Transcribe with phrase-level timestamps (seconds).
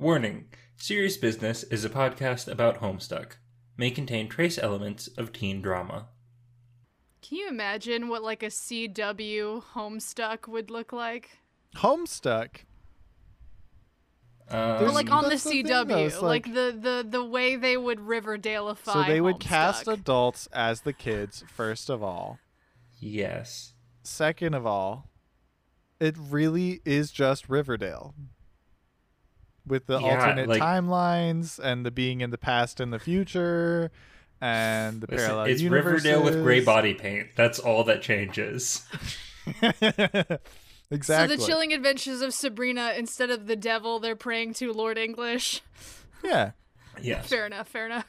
[0.00, 0.46] Warning
[0.78, 3.32] Serious Business is a podcast about Homestuck,
[3.76, 6.06] may contain trace elements of teen drama.
[7.20, 11.28] Can you imagine what like a CW Homestuck would look like?
[11.76, 12.60] Homestuck.
[14.48, 17.22] Um, Or like on the that's the thing, CW, though, like, like- the, the the
[17.24, 18.92] way they would Riverdaleify.
[18.94, 22.38] So they would cast adults as the kids, first of all.
[22.98, 23.74] yes.
[24.02, 25.10] Second of all,
[26.00, 28.14] it really is just Riverdale.
[29.70, 33.90] With the Yeah, alternate like- timelines and the being in the past and the future
[34.40, 36.04] and the Listen, parallel it's universes.
[36.04, 37.28] Riverdale with gray body paint.
[37.36, 38.86] That's all that changes.
[39.46, 40.38] exactly.
[41.02, 45.62] So the chilling adventures of Sabrina, instead of the devil, they're praying to Lord English.
[46.24, 46.52] yeah.
[47.00, 47.28] Yes.
[47.28, 47.68] Fair enough.
[47.68, 48.06] Fair enough.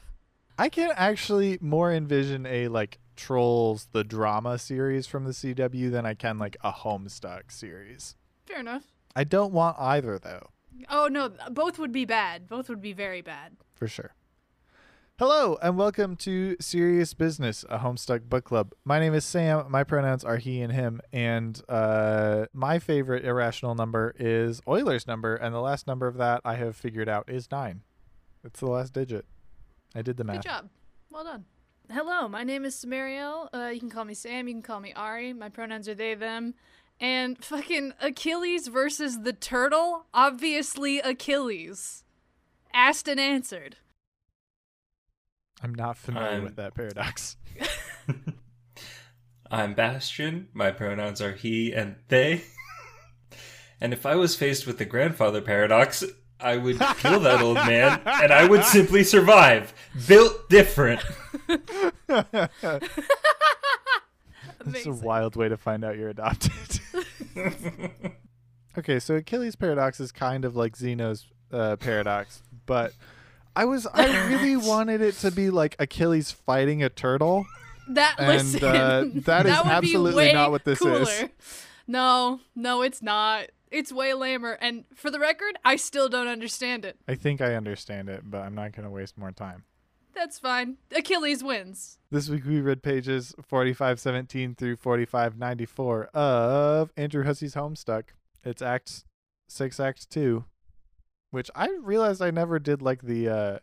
[0.58, 6.04] I can actually more envision a like Trolls the drama series from the CW than
[6.06, 8.16] I can like a Homestuck series.
[8.46, 8.84] Fair enough.
[9.14, 10.48] I don't want either though,
[10.88, 12.48] Oh no, both would be bad.
[12.48, 13.56] Both would be very bad.
[13.74, 14.14] for sure.
[15.18, 18.72] Hello and welcome to Serious Business, a Homestuck book club.
[18.84, 19.70] My name is Sam.
[19.70, 25.36] My pronouns are he and him, and uh, my favorite irrational number is Euler's number,
[25.36, 27.82] and the last number of that I have figured out is nine.
[28.42, 29.26] It's the last digit.
[29.94, 30.36] I did the math.
[30.42, 30.68] Good job.
[31.10, 31.44] Well done.
[31.90, 33.48] Hello, my name is Samariel.
[33.52, 34.48] Uh, you can call me Sam.
[34.48, 35.34] You can call me Ari.
[35.34, 36.54] My pronouns are they, them.
[37.00, 40.06] And fucking Achilles versus the turtle.
[40.14, 42.04] Obviously, Achilles.
[42.72, 43.76] Asked and answered.
[45.62, 47.36] I'm not familiar I'm- with that paradox.
[49.50, 50.48] I'm Bastion.
[50.54, 52.42] My pronouns are he and they.
[53.80, 56.02] and if I was faced with the grandfather paradox,
[56.40, 59.74] I would kill that old man and I would simply survive.
[60.08, 61.02] Built different.
[61.48, 61.66] That's
[64.86, 66.71] a wild way to find out you're adopted.
[68.78, 72.92] okay, so Achilles' paradox is kind of like Zeno's uh, paradox, but
[73.54, 77.46] I was I really wanted it to be like Achilles fighting a turtle.
[77.88, 81.28] That And, listen, uh, that is would absolutely not what this is.
[81.86, 83.46] No, no, it's not.
[83.70, 84.52] It's way lamer.
[84.52, 86.98] And for the record, I still don't understand it.
[87.08, 89.64] I think I understand it, but I'm not going to waste more time.
[90.14, 90.76] That's fine.
[90.94, 91.98] Achilles wins.
[92.10, 98.04] This week we read pages 4517 through 4594 of Andrew Hussie's Homestuck.
[98.44, 99.04] It's Act
[99.48, 100.44] 6 Act 2,
[101.30, 103.58] which I realized I never did like the uh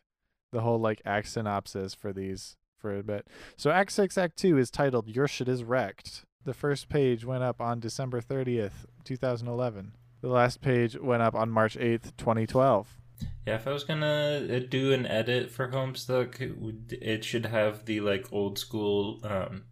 [0.52, 3.28] the whole like act synopsis for these for a bit.
[3.58, 6.26] So Act 6 Act 2 is titled Your Shit is Wrecked.
[6.46, 9.94] The first page went up on December 30th, 2011.
[10.22, 12.99] The last page went up on March 8th, 2012.
[13.46, 18.00] Yeah, if I was gonna uh, do an edit for Homestuck, it, should have the
[18.02, 19.63] like old school um,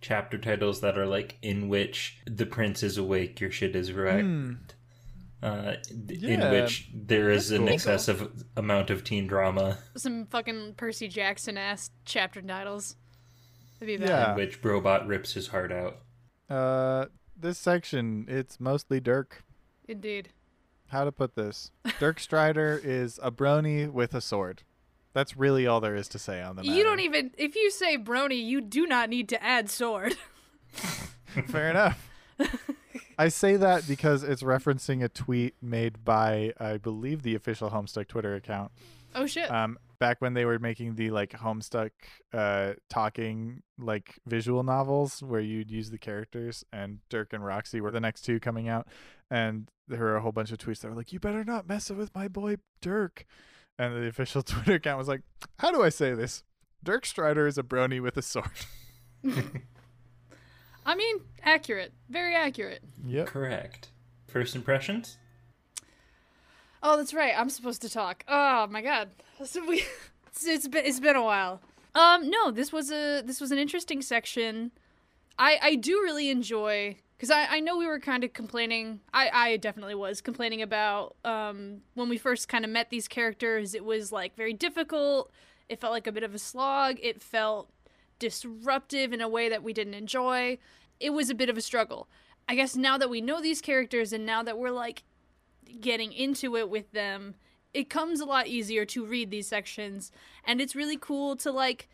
[0.00, 4.22] chapter titles that are like in which the prince is awake, your shit is wrecked.
[4.22, 4.52] Hmm.
[5.42, 5.74] Uh,
[6.08, 7.74] Yeah, in which there is that's an cool.
[7.74, 12.96] excessive amount of teen drama, Some fucking Percy Jackson ass chapter titles.
[13.78, 14.08] That'd be bad.
[14.08, 14.30] Yeah.
[14.30, 15.98] in which Robot rips his heart out.
[16.48, 17.06] Uh
[17.38, 19.42] this section it's mostly Dirk.
[19.88, 20.30] Indeed.
[20.88, 21.70] How to put this.
[21.98, 24.62] Dirk Strider is a brony with a sword.
[25.12, 26.76] That's really all there is to say on the matter.
[26.76, 30.14] You don't even if you say brony, you do not need to add sword.
[31.46, 32.10] Fair enough.
[33.18, 38.08] I say that because it's referencing a tweet made by, I believe, the official Homestuck
[38.08, 38.72] Twitter account.
[39.14, 39.50] Oh shit.
[39.50, 41.90] Um, back when they were making the like Homestuck,
[42.34, 47.90] uh, talking like visual novels where you'd use the characters, and Dirk and Roxy were
[47.90, 48.86] the next two coming out,
[49.30, 51.90] and there were a whole bunch of tweets that were like, "You better not mess
[51.90, 53.24] with my boy Dirk,"
[53.78, 55.22] and the official Twitter account was like,
[55.58, 56.42] "How do I say this?
[56.82, 58.50] Dirk Strider is a brony with a sword."
[60.84, 61.92] I mean, accurate.
[62.08, 62.82] Very accurate.
[63.04, 63.26] yep.
[63.26, 63.90] Correct.
[64.28, 65.18] First impressions?
[66.82, 67.32] Oh, that's right.
[67.36, 68.24] I'm supposed to talk.
[68.28, 69.10] Oh my god.
[69.44, 69.84] So we
[70.28, 71.60] it's, it's been it's been a while.
[71.94, 74.70] Um no, this was a this was an interesting section.
[75.38, 79.00] I I do really enjoy cuz I I know we were kind of complaining.
[79.12, 83.74] I I definitely was complaining about um when we first kind of met these characters,
[83.74, 85.30] it was like very difficult.
[85.68, 86.98] It felt like a bit of a slog.
[87.02, 87.70] It felt
[88.18, 90.58] disruptive in a way that we didn't enjoy.
[91.00, 92.08] It was a bit of a struggle.
[92.48, 95.02] I guess now that we know these characters and now that we're like
[95.80, 97.34] getting into it with them,
[97.74, 100.12] it comes a lot easier to read these sections
[100.44, 101.88] and it's really cool to like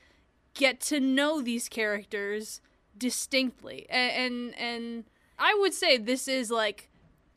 [0.54, 2.60] get to know these characters
[2.96, 3.86] distinctly.
[3.88, 5.04] And and, and
[5.42, 6.88] I would say this is like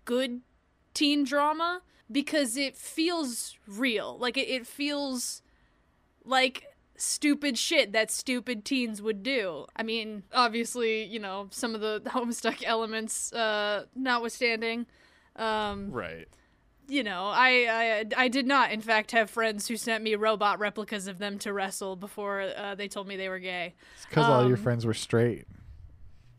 [0.06, 0.42] good
[0.94, 1.82] teen drama
[2.12, 4.18] because it feels real.
[4.20, 5.42] Like it, it feels
[6.24, 6.66] like
[6.98, 9.66] stupid shit that stupid teens would do.
[9.76, 14.86] I mean, obviously, you know, some of the homestuck elements uh notwithstanding.
[15.36, 16.28] Um Right.
[16.88, 17.50] you know, I,
[17.82, 21.40] I I did not, in fact, have friends who sent me robot replicas of them
[21.40, 23.74] to wrestle before uh, they told me they were gay.
[23.96, 25.46] It's because all your Um, friends were straight.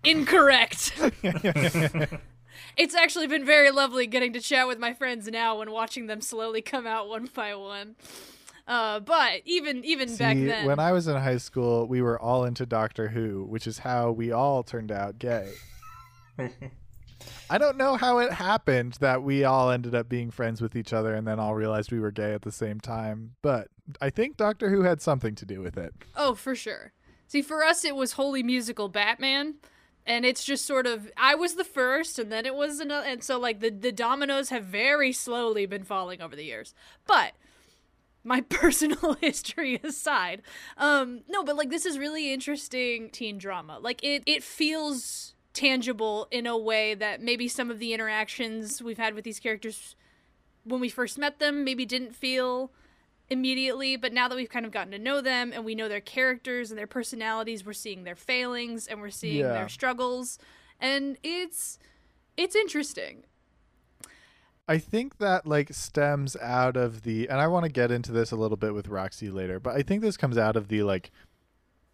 [0.06, 0.92] Incorrect.
[2.76, 6.20] it's actually been very lovely getting to chat with my friends now and watching them
[6.20, 7.96] slowly come out one by one.
[8.68, 12.44] Uh, but even even back then, when I was in high school, we were all
[12.44, 15.52] into Doctor Who, which is how we all turned out gay.
[17.50, 20.92] I don't know how it happened that we all ended up being friends with each
[20.92, 23.68] other and then all realized we were gay at the same time, but
[24.00, 25.94] I think Doctor Who had something to do with it.
[26.16, 26.92] oh for sure.
[27.28, 29.54] See, for us it was Holy Musical Batman,
[30.06, 33.22] and it's just sort of I was the first, and then it was another, and
[33.22, 36.74] so like the the dominoes have very slowly been falling over the years.
[37.06, 37.32] But
[38.24, 40.42] my personal history aside,
[40.76, 43.78] um, no, but like this is really interesting teen drama.
[43.78, 48.98] Like it it feels tangible in a way that maybe some of the interactions we've
[48.98, 49.96] had with these characters
[50.64, 52.70] when we first met them maybe didn't feel
[53.28, 56.00] immediately but now that we've kind of gotten to know them and we know their
[56.00, 59.52] characters and their personalities we're seeing their failings and we're seeing Yeah.
[59.52, 60.38] their struggles
[60.80, 61.78] and it's
[62.36, 63.24] it's interesting
[64.68, 68.32] I think that like stems out of the and I want to get into this
[68.32, 71.10] a little bit with Roxy later, but I think this comes out of the like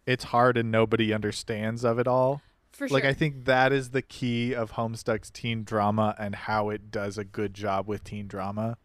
[0.07, 2.41] it's hard and nobody understands of it all.
[2.71, 6.69] for Like sure I think that is the key of Homestuck's teen drama and how
[6.69, 8.77] it does a good job with teen drama.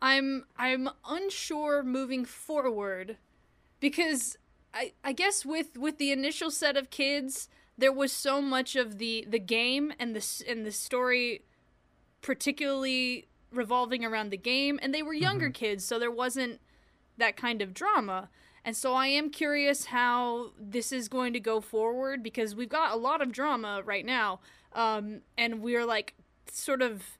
[0.00, 3.16] I'm I'm unsure moving forward
[3.80, 4.36] because
[4.72, 8.98] I I guess with with the initial set of kids there was so much of
[8.98, 11.42] the the game and the and the story
[12.20, 16.60] particularly revolving around the game and they were younger kids so there wasn't
[17.16, 18.28] that kind of drama.
[18.64, 22.92] And so I am curious how this is going to go forward because we've got
[22.92, 24.40] a lot of drama right now
[24.74, 26.14] um and we're like
[26.50, 27.17] sort of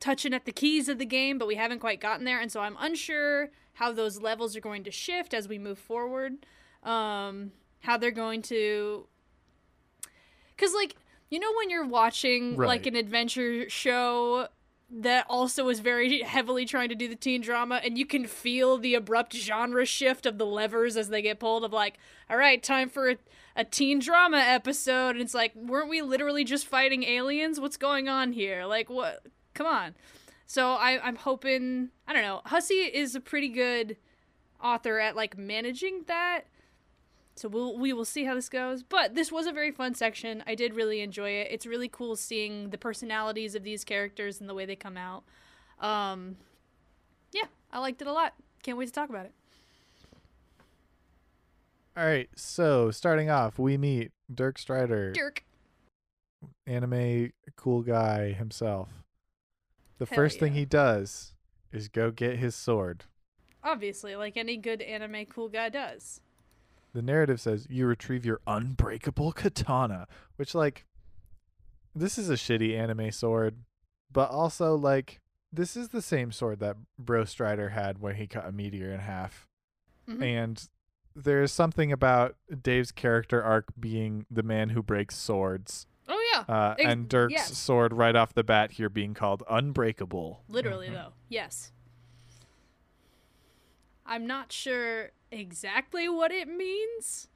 [0.00, 2.60] touching at the keys of the game, but we haven't quite gotten there, and so
[2.60, 6.34] I'm unsure how those levels are going to shift as we move forward.
[6.82, 9.06] Um, how they're going to,
[10.56, 10.96] because like
[11.30, 12.66] you know when you're watching Right.
[12.68, 14.48] like an adventure show
[14.92, 18.76] that also is very heavily trying to do the teen drama and you can feel
[18.76, 21.96] the abrupt genre shift of the levers as they get pulled of like
[22.28, 23.16] all right time for a,
[23.54, 28.08] a teen drama episode and it's like weren't we literally just fighting aliens what's going
[28.08, 29.24] on here like what
[29.54, 29.94] come on
[30.46, 33.96] so I, i'm hoping i don't know Hussie is a pretty good
[34.62, 36.44] author at like managing that
[37.40, 38.82] so we'll we will see how this goes.
[38.82, 40.44] But this was a very fun section.
[40.46, 41.48] I did really enjoy it.
[41.50, 45.24] It's really cool seeing the personalities of these characters and the way they come out.
[45.80, 46.36] Um
[47.32, 48.34] yeah, I liked it a lot.
[48.62, 49.32] Can't wait to talk about it.
[51.96, 55.42] All right, so starting off, we meet Dirk Strider, Dirk.
[56.66, 58.99] anime cool guy himself.
[60.00, 61.34] The Hell first thing he does
[61.72, 63.04] is go get his sword.
[63.62, 66.22] Obviously, like any good anime cool guy does.
[66.94, 70.86] The narrative says you retrieve your unbreakable katana, which like
[71.94, 73.56] this is a shitty anime sword,
[74.10, 75.20] but also like
[75.52, 79.00] this is the same sword that Bro Strider had when he cut a meteor in
[79.00, 79.46] half.
[80.08, 80.22] Mhm.
[80.22, 80.68] And
[81.14, 85.86] there's something about Dave's character arc being the man who breaks swords.
[86.32, 86.44] Yeah.
[86.48, 87.56] Uh, Ex- and Dirk's yes.
[87.56, 90.42] sword right off the bat here being called unbreakable.
[90.48, 91.12] Literally though.
[91.28, 91.72] Yes.
[94.06, 97.28] I'm not sure exactly what it means.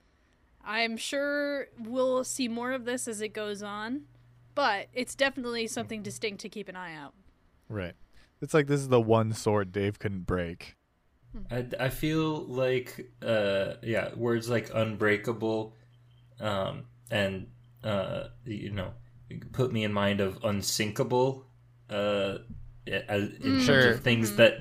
[0.65, 4.03] I'm sure we'll see more of this as it goes on,
[4.55, 7.15] but it's definitely something distinct to keep an eye out.
[7.69, 7.95] Right.
[8.41, 10.77] It's like this is the one sword Dave couldn't break.
[11.51, 15.75] I, I feel like uh yeah words like unbreakable
[16.41, 17.49] um and
[17.85, 18.93] uh you know
[19.53, 21.47] put me in mind of unsinkable
[21.91, 22.39] uh
[22.87, 24.59] as, in terms of things that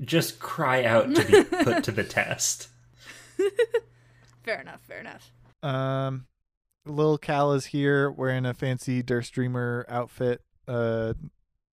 [0.00, 2.68] just cry out to be put to the test
[4.42, 5.32] Fair enough, fair enough.
[5.62, 6.26] Um,
[6.86, 10.42] Lil Cal is here wearing a fancy Derse dreamer outfit.
[10.66, 11.14] Uh,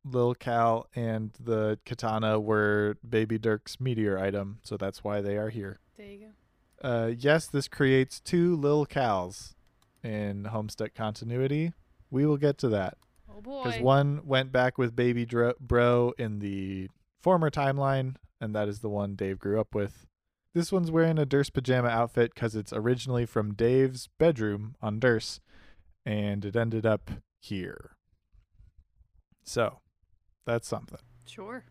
[0.03, 5.49] Lil Cal and the katana were Baby Dirk's meteor item, so that's why they are
[5.49, 5.79] here.
[5.97, 6.87] There you go.
[6.87, 9.55] Uh, yes, this creates two Lil Cals
[10.07, 11.73] in Homestuck continuity.
[12.09, 12.97] We will get to that
[13.29, 13.63] Oh boy.
[13.65, 16.89] because one went back with Baby Dro- Bro in the
[17.21, 20.05] former timeline, and that is the one Dave grew up with.
[20.53, 25.39] This one's wearing a Derse pajama outfit because it's originally from Dave's bedroom on Derse,
[26.05, 27.91] and it ended up here.
[29.43, 29.79] So,
[30.45, 30.99] that's something.
[31.25, 31.65] Sure.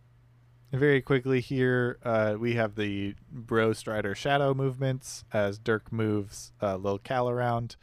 [0.72, 6.52] And very quickly here, uh, we have the Bro Strider shadow movements as Dirk moves
[6.62, 7.76] uh, Lil Cal around.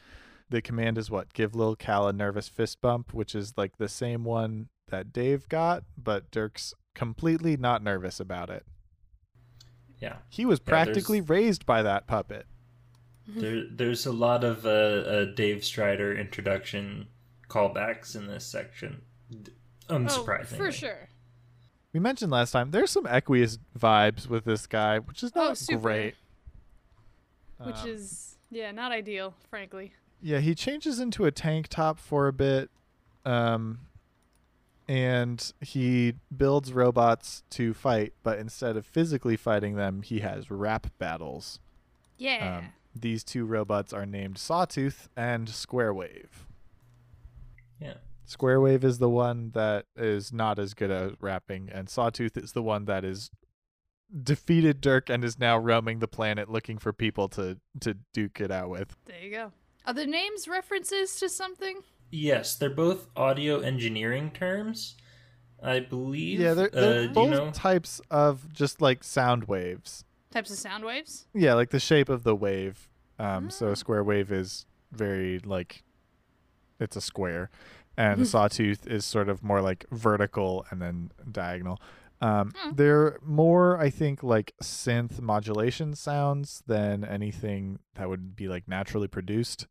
[0.50, 1.34] The command is what?
[1.34, 5.48] Give Lil Cal a nervous fist bump, which is like the same one that Dave
[5.50, 8.66] got, but Dirk's completely not nervous about it.
[10.00, 10.18] Yeah.
[10.30, 12.46] He was Yeah, practically raised by that puppet.
[13.26, 17.08] There, there's a lot of uh, uh, Dave Strider introduction
[17.50, 19.02] callbacks in this section.
[19.32, 19.54] D-
[19.90, 20.56] Oh, Unsurprisingly.
[20.58, 21.10] for sure.
[21.92, 25.58] We mentioned last time there's some Equius vibes with this guy, which is Oh, not
[25.58, 25.82] super.
[25.82, 26.16] great.
[27.60, 29.94] Which Um, is yeah, not ideal, frankly.
[30.24, 32.72] Yeah, he changes into a tank top for a bit.
[33.26, 33.80] Um
[34.88, 40.88] and he builds robots to fight, but instead of physically fighting them, he has rap
[40.98, 41.60] battles.
[42.18, 42.58] Yeah.
[42.58, 42.66] Um,
[42.96, 46.46] these two robots are named Sawtooth and Squarewave.
[47.80, 47.96] Yeah.
[48.28, 52.64] Squarewave is the one that is not as good at rapping, and Sawtooth is the
[52.64, 53.30] one that is
[54.22, 58.52] defeated Dirk and is now roaming the planet looking for people to to duke it
[58.52, 58.96] out with.
[59.06, 59.52] there you go.
[59.86, 61.82] Are the names references to something?
[62.12, 64.96] Yes, they're both audio engineering terms.
[65.62, 66.40] I believe.
[66.40, 67.52] Yeah, they're, they're uh, both you know?
[67.52, 70.04] types of just like sound waves.
[70.32, 71.26] Types of sound waves?
[71.34, 72.90] Yeah, like the shape of the wave.
[73.18, 73.72] Um, so Ah.
[73.72, 75.84] a square wave is very like
[76.80, 77.50] it's a square,
[77.96, 81.80] and a sawtooth is sort of more like vertical and then diagonal.
[82.24, 82.76] Um, Hmm.
[82.76, 89.08] They're more, I think, like synth modulation sounds than anything that would be like naturally
[89.10, 89.68] produced,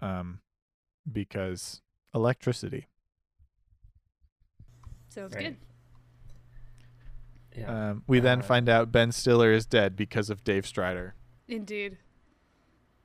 [0.00, 0.40] um,
[1.10, 1.82] because
[2.14, 2.86] electricity.
[5.08, 5.56] Sounds Right.
[7.54, 7.60] good.
[7.60, 7.90] Yeah.
[7.90, 11.14] Um, we then Uh, find out Ben Stiller is dead because of Dave Strider.
[11.46, 11.98] Indeed.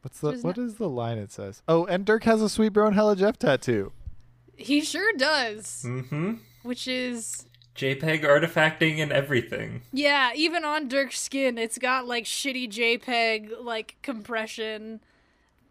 [0.02, 1.62] What's the Which what not- is the line it says?
[1.68, 3.92] Oh, and Dirk has a sweet bro and hella Jeff tattoo.
[4.58, 5.84] He sure does.
[5.86, 6.36] mm-hmm.
[6.64, 7.46] Which is
[7.80, 9.82] JPEG artifacting and everything.
[9.94, 15.00] yeah, even on Dirk's skin, it's got like shitty JPEG like compression.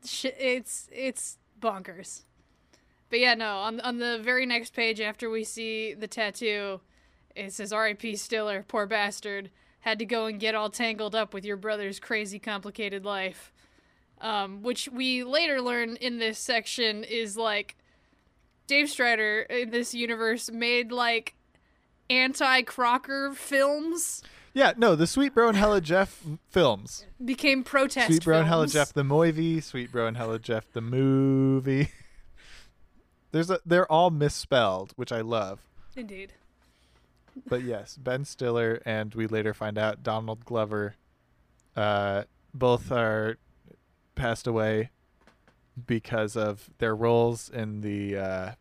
[0.02, 2.22] It's it's bonkers.
[3.10, 3.58] But yeah, no.
[3.58, 6.80] On on the very next page after we see the tattoo,
[7.36, 8.16] it says R.I.P.
[8.16, 9.50] Stiller, poor bastard,
[9.80, 13.52] had to go and get all tangled up with your brother's crazy complicated life.
[14.20, 17.76] Um, which we later learn in this section is like
[18.66, 21.34] Dave Strider in this universe made like
[22.10, 24.22] anti Crocker films
[24.54, 27.06] Yeah, no, the Sweet Bro and Hella Jeff films.
[27.24, 28.66] became protest Sweet Bro and Hella.
[28.66, 31.90] Jeff the movie, Sweet Bro and Hella Jeff the movie.
[33.32, 35.60] There's a they're all misspelled, which I love.
[35.96, 36.32] Indeed.
[37.46, 40.94] But yes, Ben Stiller and we later find out Donald Glover
[41.76, 42.24] uh
[42.54, 43.36] both are
[44.14, 44.90] passed away
[45.86, 48.52] because of their roles in the uh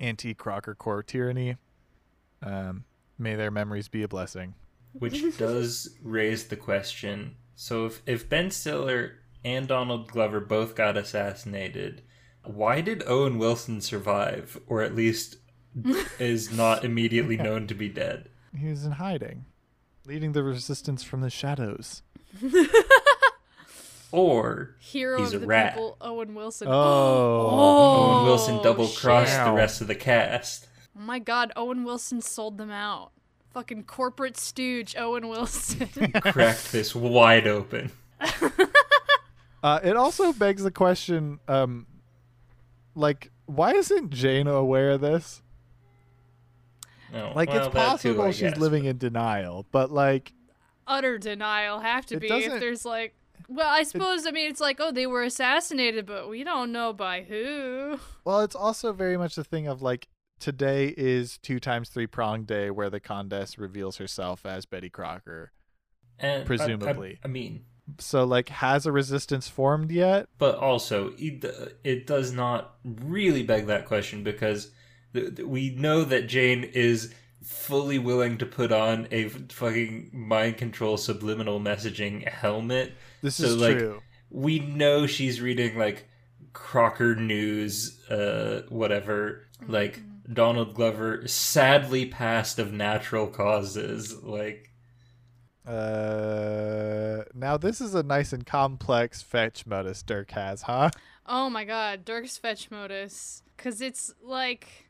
[0.00, 1.56] anti Crockercorp tyranny.
[2.42, 2.84] Um
[3.18, 4.54] may their memories be a blessing.
[4.92, 7.36] which does raise the question.
[7.54, 12.02] So if if Ben Stiller and Donald Glover both got assassinated,
[12.44, 15.36] why did Owen Wilson survive, or at least
[16.18, 18.28] is not immediately known to be dead?
[18.56, 19.44] He was in hiding,
[20.06, 22.02] leading the resistance from the shadows.
[24.12, 25.74] Or Hero He's of a the rat.
[25.74, 26.68] people, Owen Wilson.
[26.70, 27.48] Oh.
[27.50, 30.68] Owen Wilson double crossed the rest of the cast.
[30.96, 33.12] Oh my god, Owen Wilson sold them out.
[33.52, 35.88] Fucking corporate stooge, Owen Wilson.
[36.20, 37.90] Cracked this wide open.
[39.62, 41.86] Uh, it also begs the question, um,
[42.94, 45.42] like, why isn't Jane aware of this?
[47.12, 50.32] Oh, Like, well, it's that too, possible she's guess, living but- in denial, but like,
[50.86, 53.14] Utter denial have to be doesn't- if there's like.
[53.48, 56.92] Well, I suppose I mean it's like oh they were assassinated, but we don't know
[56.92, 57.98] by who.
[58.24, 60.06] well, it's also very much the thing of like,
[60.38, 65.52] today is two times three prong day where the Condesce reveals herself as Betty Crocker.
[66.18, 67.18] And I- I- presumably.
[67.24, 67.64] I mean,
[67.98, 70.28] So, like, has a resistance formed yet?
[70.38, 71.44] but also it,
[71.84, 74.70] it does not really beg that question because
[75.14, 80.56] th- th- we know that Jane is fully willing to put on a fucking mind
[80.56, 82.92] control subliminal messaging helmet.
[83.22, 84.02] This So, is like, true.
[84.30, 86.08] We know she's reading like
[86.52, 89.42] Crocker News, uh, whatever.
[89.68, 90.00] Like
[90.32, 94.22] Donald Glover sadly passed of natural causes.
[94.22, 94.70] Like
[95.66, 100.90] Uh, now this is a nice and complex fetch modus Dirk has, huh?
[101.26, 103.42] Oh my god, Dirk's fetch modus.
[103.56, 104.88] Cause it's like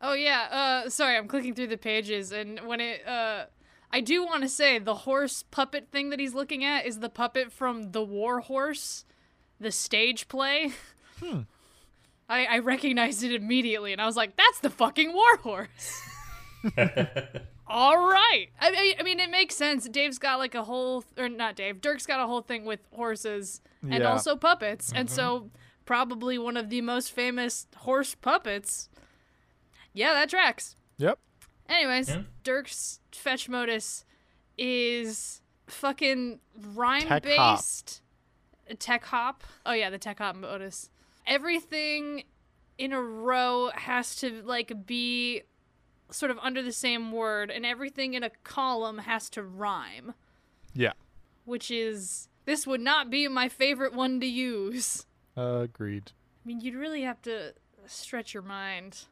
[0.00, 3.44] Oh yeah, uh sorry, I'm clicking through the pages and when it uh
[3.94, 7.10] I do want to say the horse puppet thing that he's looking at is the
[7.10, 9.04] puppet from The War Horse,
[9.60, 10.72] the stage play.
[11.20, 11.40] Hmm.
[12.32, 16.02] I, I recognized it immediately and I was like, that's the fucking War Horse.
[17.66, 18.48] All right.
[18.60, 19.88] I, I, I mean, it makes sense.
[19.88, 23.60] Dave's got like a whole, or not Dave, Dirk's got a whole thing with horses
[23.82, 24.12] and Yeah.
[24.12, 24.92] also puppets.
[24.94, 25.14] And mm-hmm.
[25.14, 25.50] so,
[25.84, 28.88] probably one of the most famous horse puppets.
[29.92, 30.76] Yeah, that tracks.
[30.98, 31.18] Yep.
[31.68, 32.22] Anyways, Yeah.
[32.44, 34.04] Dirk's fetch modus
[34.56, 36.40] is fucking
[36.74, 37.58] rhyme Tech hop.
[37.58, 38.02] based
[38.78, 39.44] tech hop.
[39.66, 40.90] Oh yeah, the tech hop modus.
[41.26, 42.24] Everything
[42.78, 45.42] in a row has to like be
[46.10, 50.14] sort of under the same word and everything in a column has to rhyme,
[50.74, 50.92] Yeah.
[51.44, 55.06] which is this would not be my favorite one to use.
[55.36, 56.12] Agreed.
[56.44, 57.54] I mean, you'd really have to
[57.86, 59.04] stretch your mind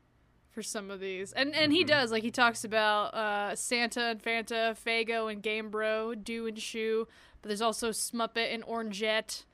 [0.51, 1.33] for some of these.
[1.33, 5.71] And and he does, like he talks about uh, Santa and Fanta, Fago and Game
[5.71, 7.07] Bro, Do and Shoe,
[7.41, 9.45] but there's also Smuppet and Orangette.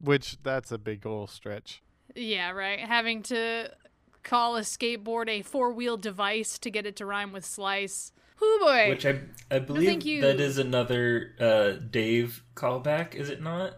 [0.00, 1.82] Which that's a big ol' stretch.
[2.14, 2.80] Yeah, right.
[2.80, 3.70] Having to
[4.22, 8.12] call a skateboard a four wheel device to get it to rhyme with slice.
[8.36, 8.88] Hoo boy.
[8.88, 10.22] Which I I believe thank you.
[10.22, 13.74] that is another uh, Dave callback, is it not?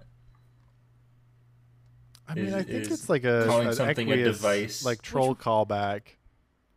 [2.29, 5.35] I mean, Is- I think it's like a calling an something a device- like troll
[5.35, 6.03] callback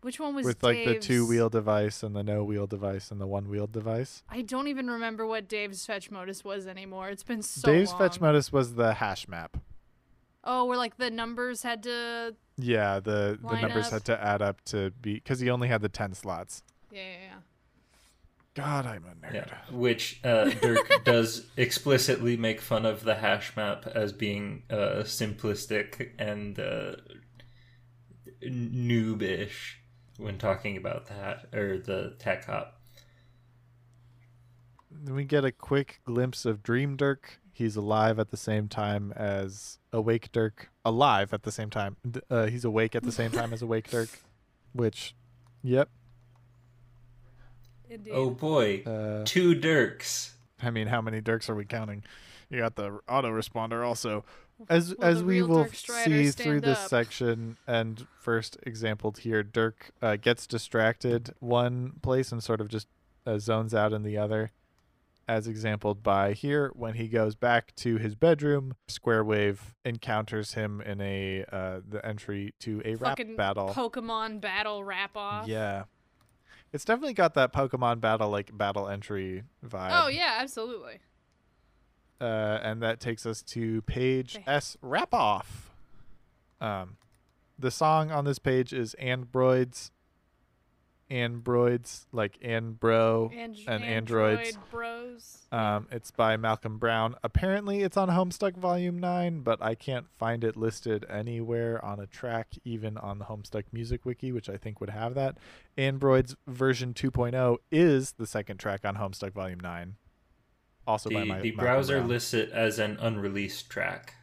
[0.06, 3.20] Which one was with like the two wheel device and the no wheel device and
[3.20, 4.22] the one wheel device.
[4.30, 7.10] I don't even remember what Dave's fetch modus was anymore.
[7.10, 8.02] It's been so Dave's long.
[8.02, 9.58] fetch modus was the hash map.
[10.44, 12.36] Oh, where like the numbers had to.
[12.56, 13.94] Yeah, the the numbers up.
[13.94, 16.62] had to add up to be because he only had the ten slots.
[16.92, 17.40] Yeah, yeah, yeah.
[18.54, 19.34] God, I'm a nerd.
[19.34, 19.76] Yeah.
[19.76, 26.12] Which uh, Dirk does explicitly make fun of the hash map as being uh, simplistic
[26.20, 26.98] and uh,
[28.44, 29.78] noobish
[30.18, 32.80] when talking about that or the tech hop.
[34.92, 37.40] Then we get a quick glimpse of Dream Dirk.
[37.52, 40.70] He's alive at the same time as Awake Dirk.
[40.84, 41.98] Alive at the same time.
[42.30, 44.10] Uh, he's awake at the same time as Awake Dirk.
[44.74, 45.16] Which,
[45.64, 45.90] yep.
[47.90, 48.12] Indeed.
[48.14, 50.36] Oh boy, Uh, two Dirks.
[50.62, 52.04] I mean, how many Dirks are we counting?
[52.50, 54.26] You got the autoresponder also.
[54.70, 60.16] As Will as we will see through this section and first exampled here, Dirk uh,
[60.16, 62.88] gets distracted one place and sort of just
[63.26, 64.52] uh, zones out in the other,
[65.28, 68.76] as exampled by here when he goes back to his bedroom.
[68.88, 73.70] Square Wave encounters him in a uh, the entry to a rap battle.
[73.70, 75.48] Pokemon battle wrap off.
[75.48, 75.84] yeah,
[76.72, 79.92] it's definitely got that Pokemon battle like battle entry vibe.
[79.92, 81.00] Oh yeah, absolutely.
[82.22, 84.44] Uh, and that takes us to page Okay.
[84.48, 85.72] S wrap off.
[86.62, 86.98] Um,
[87.60, 89.92] the song on this page is Androids,
[91.10, 93.32] Androids like Anbro.
[93.36, 94.58] And, And Android androids.
[94.72, 95.38] Bros.
[95.52, 97.16] Um, it's by Malcolm Brown.
[97.24, 102.08] Apparently, it's on Homestuck Volume Nine, but I can't find it listed anywhere on a
[102.08, 105.38] track, even on the Homestuck Music Wiki, which I think would have that.
[105.78, 109.96] Androids version 2.0 is the second track on Homestuck Volume Nine.
[110.88, 112.08] Also by The, my the Malcolm browser Brown.
[112.10, 114.14] lists it as an unreleased track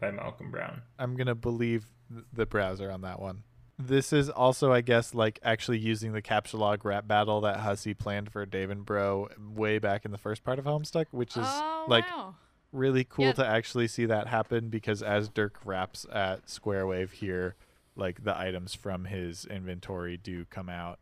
[0.00, 0.82] by Malcolm Brown.
[0.98, 1.86] I'm gonna believe
[2.32, 3.42] the browser on that one.
[3.78, 8.32] This is also, I guess, like actually using the captchalogue rap battle that Hussie planned
[8.32, 11.84] for Dave and Bro way back in the first part of Homestuck, which is oh
[11.86, 12.36] like wow.
[12.72, 13.32] really cool Yeah.
[13.32, 17.54] to actually see that happen because as Dirk raps at Square Wave here,
[17.96, 20.98] like the items from his inventory do come out.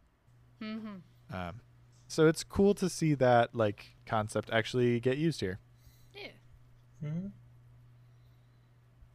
[0.61, 1.35] Mm-hmm.
[1.37, 1.61] Um,
[2.09, 5.59] so it's cool to see that like concept actually get used here.
[6.15, 6.29] Yeah.
[7.03, 7.33] Mhm.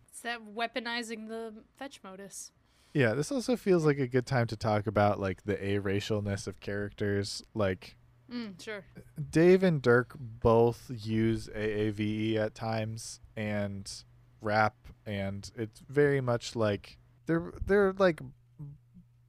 [0.10, 2.52] It's that weaponizing the fetch modus.
[2.94, 6.60] Yeah, this also feels like a good time to talk about like the a-racialness of
[6.60, 7.44] characters.
[7.54, 7.96] Like
[8.32, 8.84] Mm, sure.
[9.32, 13.92] Dave and Dirk both use AAVE at times and
[14.40, 14.76] rap
[15.06, 18.22] and it's very much like they're they're like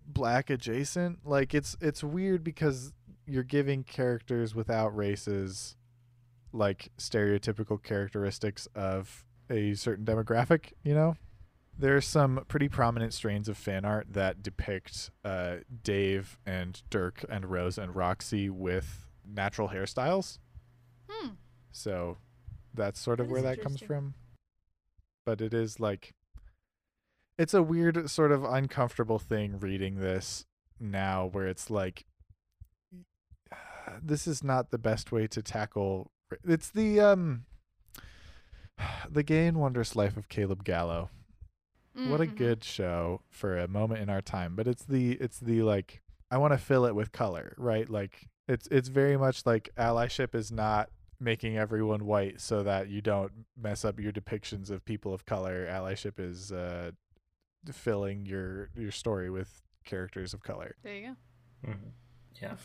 [0.07, 1.27] black adjacent.
[1.27, 2.93] Like it's it's weird because
[3.31, 5.77] you're giving characters without races
[6.53, 11.17] like stereotypical characteristics of a certain demographic, you know?
[11.79, 17.25] There are some pretty prominent strains of fan art that depict uh, Dave and Dirk
[17.29, 20.39] and Rose and Roxy with natural hairstyles.
[21.09, 21.31] Hmm.
[21.73, 22.19] So
[22.75, 24.15] that's sort of That where that comes from.
[25.25, 26.15] But it is like
[27.39, 30.45] it's a weird sort of uncomfortable thing reading this
[30.79, 32.05] now where it's like
[34.03, 36.11] this is not the best way to tackle
[36.45, 37.45] it's the um
[39.11, 41.11] the gay and wondrous life of Caleb Gallo
[41.93, 42.37] what a Mhm.
[42.37, 46.39] good show for a moment in our time but it's the it's the like i
[46.39, 50.51] want to fill it with color right like it's it's very much like allyship is
[50.53, 50.89] not
[51.19, 55.67] making everyone white so that you don't mess up your depictions of people of color
[55.67, 56.93] allyship is uh
[57.73, 61.07] filling your your story with characters of color There you
[61.65, 61.71] go.
[61.73, 61.93] Mhm.
[62.41, 62.57] Yeah.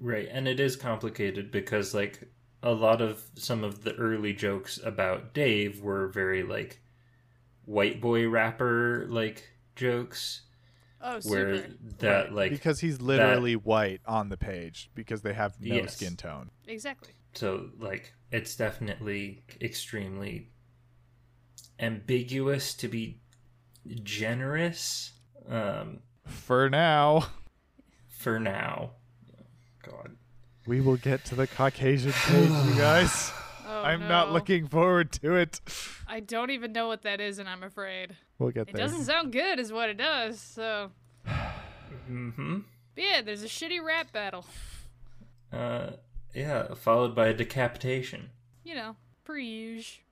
[0.00, 0.28] Right.
[0.30, 2.28] And it is complicated because, like,
[2.62, 6.80] a lot of some of the early jokes about Dave were very, like,
[7.64, 10.42] white boy rapper, like, jokes.
[11.00, 11.64] Oh, where
[12.00, 15.94] that Right, like because he's literally white on the page because they have no Yes.
[15.96, 16.50] skin tone.
[16.66, 17.10] Exactly.
[17.34, 20.50] so like it's definitely extremely
[21.78, 23.20] ambiguous to be
[24.02, 25.12] generous
[25.48, 27.28] um For now,
[28.08, 28.92] for now
[29.90, 30.16] god
[30.66, 33.32] we will get to the Caucasian page, you guys.
[33.66, 35.60] Oh, I'm not looking forward to it.
[36.06, 38.86] I don't even know what that is, and I'm afraid We'll get it there.
[38.86, 40.38] doesn't sound good, is what it does.
[40.40, 40.90] So,
[42.10, 42.58] mm-hmm
[42.94, 44.44] but yeah, there's a shitty rap battle.
[45.52, 45.90] uh
[46.34, 48.30] yeah followed by a decapitation
[48.64, 50.02] You know, per usual.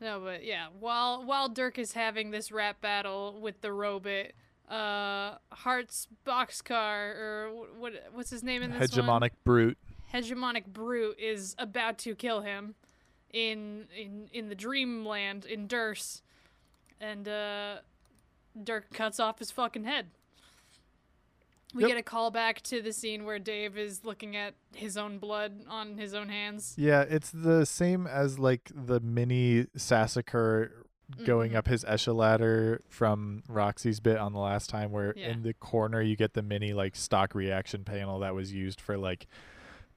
[0.00, 4.32] No, but yeah, while while Dirk is having this rap battle with the robot,
[4.72, 9.04] uh, Hearts Boxcar or what what's his name in this one?
[9.06, 9.78] Hegemonic brute.
[10.12, 12.74] hegemonic brute is about to kill him
[13.32, 16.22] in in in the dreamland in Derse,
[17.00, 17.76] and uh,
[18.64, 20.06] Dirk cuts off his fucking head.
[21.74, 21.88] We Yep.
[21.88, 25.64] get a call back to the scene where Dave is looking at his own blood
[25.68, 26.74] on his own hands.
[26.76, 30.81] Yeah, it's the same as like the mini Sassacre
[31.24, 31.56] going Mhm.
[31.56, 35.28] up his Echeladder from Roxy's bit on the last time, where Yeah.
[35.30, 38.96] in the corner you get the mini like stock reaction panel that was used for
[38.98, 39.26] like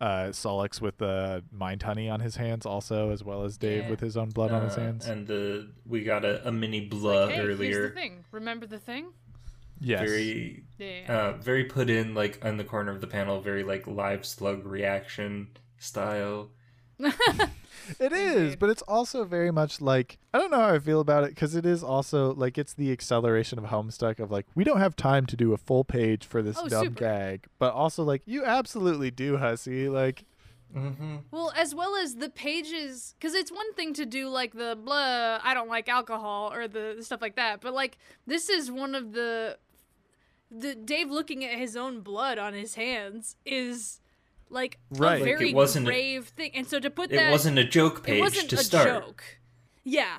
[0.01, 3.89] uh Sollux with the mind honey on his hands, also as well as Dave Yeah.
[3.89, 5.07] with his own blood on his Uh, hands.
[5.07, 8.25] and the we got a, a mini Like, blah hey, here's the earlier thing.
[8.31, 9.13] Remember the thing?
[9.79, 11.01] yes, very Yeah.
[11.07, 14.65] uh very put in like on the corner of the panel very like live slug
[14.65, 15.47] reaction
[15.77, 16.49] style
[17.99, 18.59] It is, Indeed.
[18.59, 21.55] but it's also very much like I don't know how I feel about it because
[21.55, 25.27] it is also like it's the acceleration of Homestuck of like we don't have time
[25.27, 26.99] to do a full page for this Oh, dumb super.
[26.99, 29.87] gag, but also like you absolutely do, Hussie.
[29.91, 30.25] Like
[30.75, 31.17] mm-hmm.
[31.29, 35.39] Well, as well as the pages, because it's one thing to do like the blah,
[35.43, 39.11] I don't like alcohol or the stuff like that, but like this is one of
[39.13, 39.59] the
[40.49, 43.99] the Dave looking at his own blood on his hands is
[44.49, 45.21] like Right.
[45.21, 47.57] a Like, it very wasn't a- grave thing, and so to put that—it that wasn't
[47.59, 49.23] a joke it page wasn't to a start joke,
[49.83, 50.17] yeah.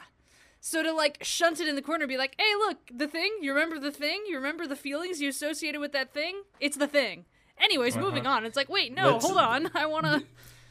[0.61, 3.31] So to like shunt it in the corner, and be like, "Hey, look, the thing.
[3.41, 4.25] You remember the thing?
[4.29, 6.43] You remember the feelings you associated with that thing?
[6.61, 7.25] It's the thing."
[7.59, 8.37] Anyways, moving Uh-huh.
[8.39, 8.45] on.
[8.45, 9.71] It's like, wait, no, Let's- hold on.
[9.75, 10.25] I wanna.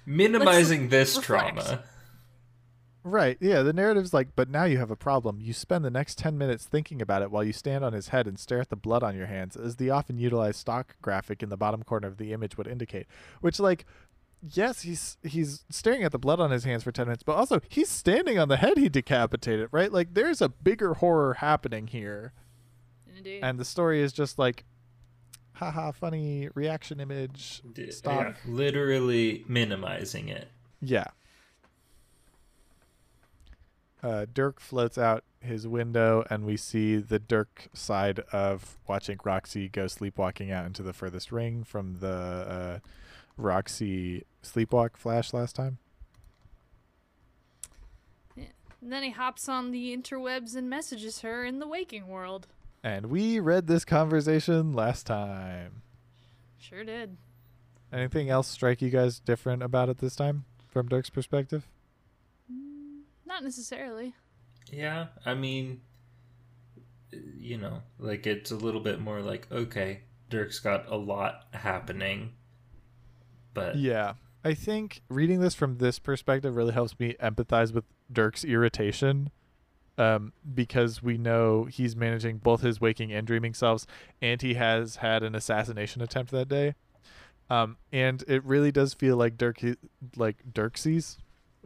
[0.06, 1.58] minimizing this reflect.
[1.58, 1.84] trauma
[3.08, 3.38] Right.
[3.40, 3.62] Yeah.
[3.62, 5.40] The narrative's like, but now you have a problem.
[5.40, 8.26] You spend the next 10 minutes thinking about it while you stand on his head
[8.26, 11.50] and stare at the blood on your hands, as the often utilized stock graphic in
[11.50, 13.06] the bottom corner of the image would indicate.
[13.42, 13.86] Which, like,
[14.54, 17.62] yes, he's he's staring at the blood on his hands for 10 minutes, but also
[17.70, 19.92] he's standing on the head he decapitated, right?
[19.94, 22.34] Like, there's a bigger horror happening here.
[23.16, 23.42] Indeed.
[23.44, 24.66] And the story is just like,
[25.54, 27.62] haha, funny reaction image.
[27.92, 28.20] Stock.
[28.20, 30.50] yeah, literally minimizing it
[30.82, 31.06] Yeah.
[34.06, 39.68] Uh, Dirk floats out his window, and we see the Dirk side of watching Roxy
[39.68, 42.80] go sleepwalking out into the furthest ring from the uh,
[43.36, 45.80] Roxy sleepwalk flash last time.
[48.38, 52.46] And then he hops on the interwebs and messages her in the waking world.
[52.84, 55.82] And we read this conversation last time.
[56.60, 57.18] Sure did.
[57.92, 61.66] Anything else strike you guys different about it this time from Dirk's perspective?
[63.36, 64.16] Not necessarily.
[64.72, 65.82] yeah i mean
[67.38, 72.32] you know like it's a little bit more like okay dirk's got a lot happening
[73.54, 74.14] but Yeah.
[74.46, 79.32] I think reading this from this perspective really helps me empathize with Dirk's irritation.
[79.98, 83.88] Um, because we know he's managing both his waking and dreaming selves,
[84.22, 86.76] and he has had an assassination attempt that day.
[87.50, 89.62] Um, and it really does feel like Dirk,
[90.18, 91.18] like Dirksies.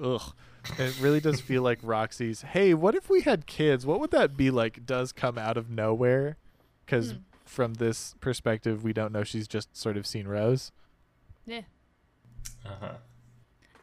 [0.01, 0.33] Ugh.
[0.77, 2.41] It really does feel like Roxy's.
[2.41, 3.85] Hey, what if we had kids?
[3.85, 4.85] What would that be like?
[4.85, 6.37] Does come out of nowhere,
[6.85, 7.17] because Hmm.
[7.45, 10.71] from this perspective, we don't know she's just sort of seen Rose.
[11.45, 11.61] Yeah.
[12.65, 12.95] uh-huh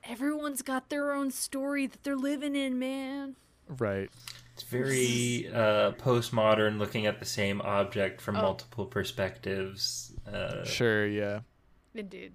[0.09, 3.35] Everyone's got their own story that they're living in, man.
[3.69, 4.09] Right.
[4.55, 8.43] it's very uh postmodern looking at the same object from Oh.
[8.43, 11.41] multiple perspectives uh Sure, yeah.
[11.95, 12.35] Indeed.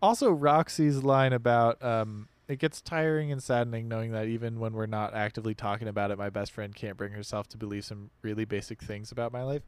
[0.00, 4.86] Also, Roxy's line about um, it gets tiring and saddening knowing that even when we're
[4.86, 8.44] not actively talking about it, my best friend can't bring herself to believe some really
[8.46, 9.62] basic things about my life.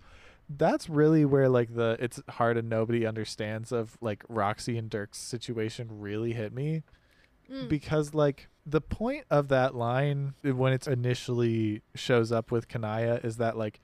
[0.49, 5.19] That's really where like the it's hard and nobody understands of like Roxy and Dirk's
[5.19, 6.83] situation really hit me
[7.51, 7.69] Mm.
[7.69, 13.39] because like the point of that line when it's initially shows up with Kanaya is
[13.39, 13.81] that like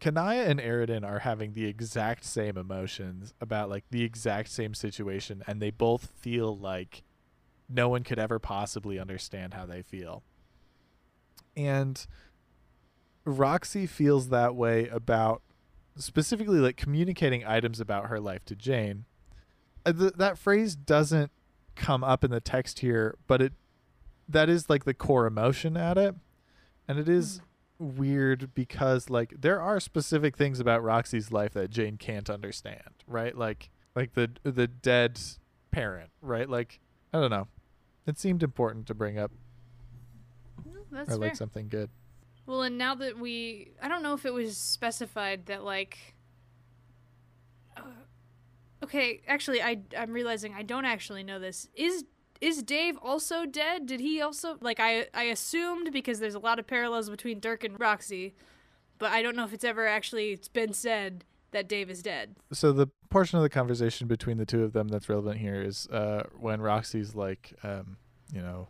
[0.00, 5.44] Kanaya and Eridan are having the exact same emotions about like the exact same situation
[5.46, 7.04] and they both feel like
[7.72, 10.22] no one could ever possibly understand how they feel.
[11.56, 12.04] And
[13.24, 15.42] Roxy feels that way about
[15.96, 19.04] specifically like communicating items about her life to Jane.
[19.84, 21.30] Uh, th- that phrase doesn't
[21.74, 23.52] come up in the text here, but it
[24.28, 26.14] that is like the core emotion at it.
[26.88, 27.40] And it is
[27.78, 33.36] weird because like there are specific things about Roxy's life that Jane can't understand, right?
[33.36, 35.20] Like like the the dead
[35.70, 36.48] parent, right?
[36.48, 36.80] Like
[37.12, 37.48] I don't know.
[38.06, 39.30] It seemed important to bring up
[40.64, 41.18] No, That's or fair.
[41.18, 41.90] like something good.
[42.46, 46.14] Well, and now that we, I don't know if it was specified that like.
[47.76, 47.82] Uh,
[48.82, 51.68] okay, actually, I I'm realizing I don't actually know this.
[51.74, 52.04] Is
[52.40, 53.86] is Dave also dead?
[53.86, 57.62] Did he also like I I assumed because there's a lot of parallels between Dirk
[57.62, 58.34] and Roxy,
[58.98, 62.34] but I don't know if it's ever actually it's been said that Dave is dead.
[62.52, 65.86] so the portion of the conversation between the two of them that's relevant here is
[65.88, 67.96] uh, when Roxy's like, um,
[68.32, 68.68] you know,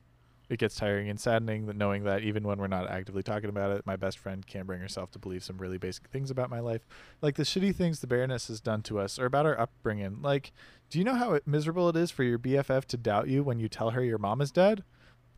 [0.52, 3.70] it gets tiring and saddening that knowing that even when we're not actively talking about
[3.70, 6.60] it, my best friend can't bring herself to believe some really basic things about my
[6.60, 6.86] life,
[7.22, 10.18] like the shitty things the Baroness has done to us, or about our upbringing.
[10.20, 10.52] Like,
[10.90, 13.68] do you know how miserable it is for your BFF to doubt you when you
[13.68, 14.84] tell her your mom is dead?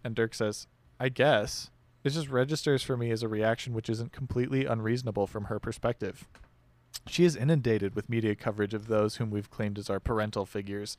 [0.02, 0.66] And Dirk says,
[0.98, 1.70] I guess.
[2.02, 6.26] It just registers for me as a reaction which isn't completely unreasonable from her perspective.
[7.06, 10.96] She is inundated with media coverage of those whom we've claimed as our parental figures.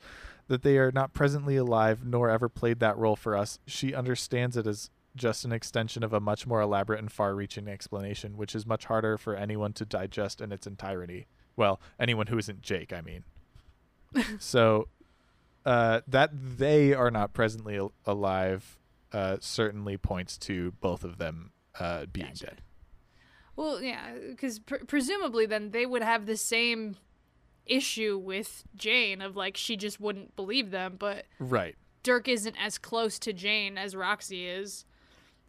[0.48, 4.56] That they are not presently alive nor ever played that role for us, she understands
[4.56, 8.54] it as just an extension of a much more elaborate and far reaching explanation, which
[8.54, 11.26] is much harder for anyone to digest in its entirety.
[11.56, 13.24] Well, anyone who isn't Jake, I mean.
[14.38, 14.88] so,
[15.64, 18.78] uh, that they are not presently al- alive
[19.12, 22.46] uh, certainly points to both of them uh, being Gotcha.
[22.46, 22.62] dead.
[23.56, 26.96] Well, yeah, because pr- presumably then they would have the same
[27.64, 31.74] issue with Jane of like she just wouldn't believe them, but Right.
[32.02, 34.84] Dirk isn't as close to Jane as Roxy is,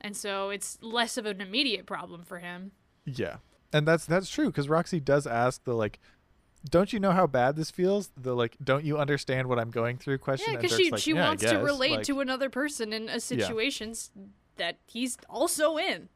[0.02, 2.72] and so it's less of an immediate problem for him.
[3.06, 3.38] Yeah,
[3.72, 6.00] and that's that's true because Roxy does ask the like,
[6.68, 9.98] "Don't you know how bad this feels?" The like, "Don't you understand what I'm going
[9.98, 10.54] through?" Question.
[10.54, 13.20] Yeah, because she like, she "Yeah, wants to relate like- to another person in a
[13.20, 14.10] situation s
[14.56, 16.10] that he's also in.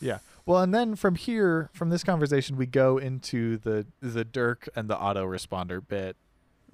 [0.00, 0.18] Yeah.
[0.46, 4.88] Well, and then from here, from this conversation, we go into the the Dirk and
[4.88, 6.16] the autoresponder bit.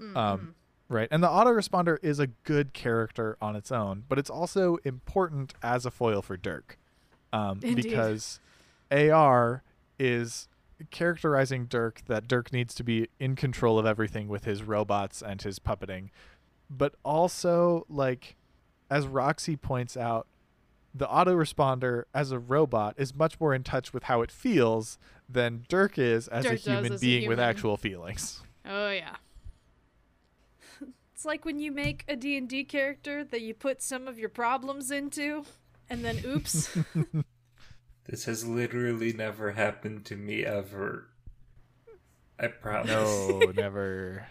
[0.00, 0.16] Mm-hmm.
[0.16, 0.54] Um,
[0.88, 1.08] right.
[1.10, 5.86] And the autoresponder is a good character on its own, but it's also important as
[5.86, 6.78] a foil for Dirk.
[7.32, 8.40] Um, because
[8.90, 9.62] AR
[9.98, 10.48] is
[10.90, 15.40] characterizing Dirk that Dirk needs to be in control of everything with his robots and
[15.40, 16.08] his puppeting.
[16.68, 18.36] But also, like,
[18.90, 20.26] as Roxy points out,
[20.94, 24.98] the autoresponder as a robot is much more in touch with how it feels
[25.28, 28.42] than Dirk is as Dirk a human as a being with actual feelings.
[28.66, 29.16] Oh yeah.
[31.14, 34.90] It's like when you make a D&D character that you put some of your problems
[34.90, 35.44] into
[35.88, 36.76] and then oops.
[38.10, 41.06] This has literally never happened to me ever.
[42.40, 42.90] I promise.
[42.90, 44.26] No, never.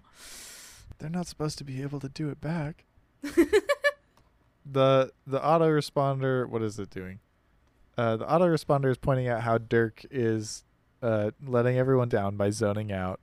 [1.01, 2.85] They're not supposed to be able to do it back.
[3.23, 7.19] the the autoresponder, what is it doing?
[7.97, 10.63] Uh, the autoresponder is pointing out how Dirk is
[11.01, 13.19] uh, letting everyone down by zoning out.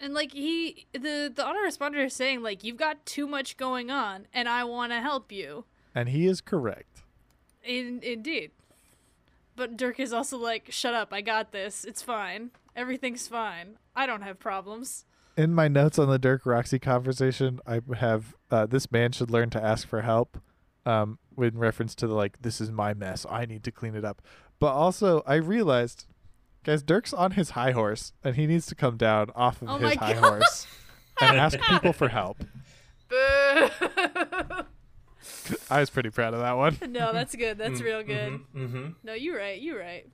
[0.00, 4.26] and like he the the autoresponder is saying like you've got too much going on
[4.34, 5.64] and I want to help you.
[5.94, 7.02] And he is correct.
[7.64, 8.50] In, indeed.
[9.54, 11.84] But Dirk is also like shut up, I got this.
[11.84, 12.50] It's fine.
[12.74, 13.76] Everything's fine.
[13.94, 15.04] I don't have problems.
[15.36, 19.48] In my notes on the Dirk Roxy conversation, I have uh, this man should learn
[19.50, 20.38] to ask for help,
[20.84, 23.24] um, in reference to the like, this is my mess.
[23.30, 24.20] I need to clean it up.
[24.58, 26.06] But also, I realized,
[26.64, 29.78] guys, Dirk's on his high horse, and he needs to come down off of Oh
[29.78, 30.22] his high God.
[30.22, 30.66] horse
[31.20, 32.38] and ask people for help.
[33.08, 33.16] Boo.
[35.70, 36.76] I was pretty proud of that one.
[36.88, 37.56] no, that's good.
[37.56, 38.40] That's real good.
[38.54, 38.88] Mm-hmm.
[39.02, 39.60] No, you're right.
[39.60, 40.08] You're right.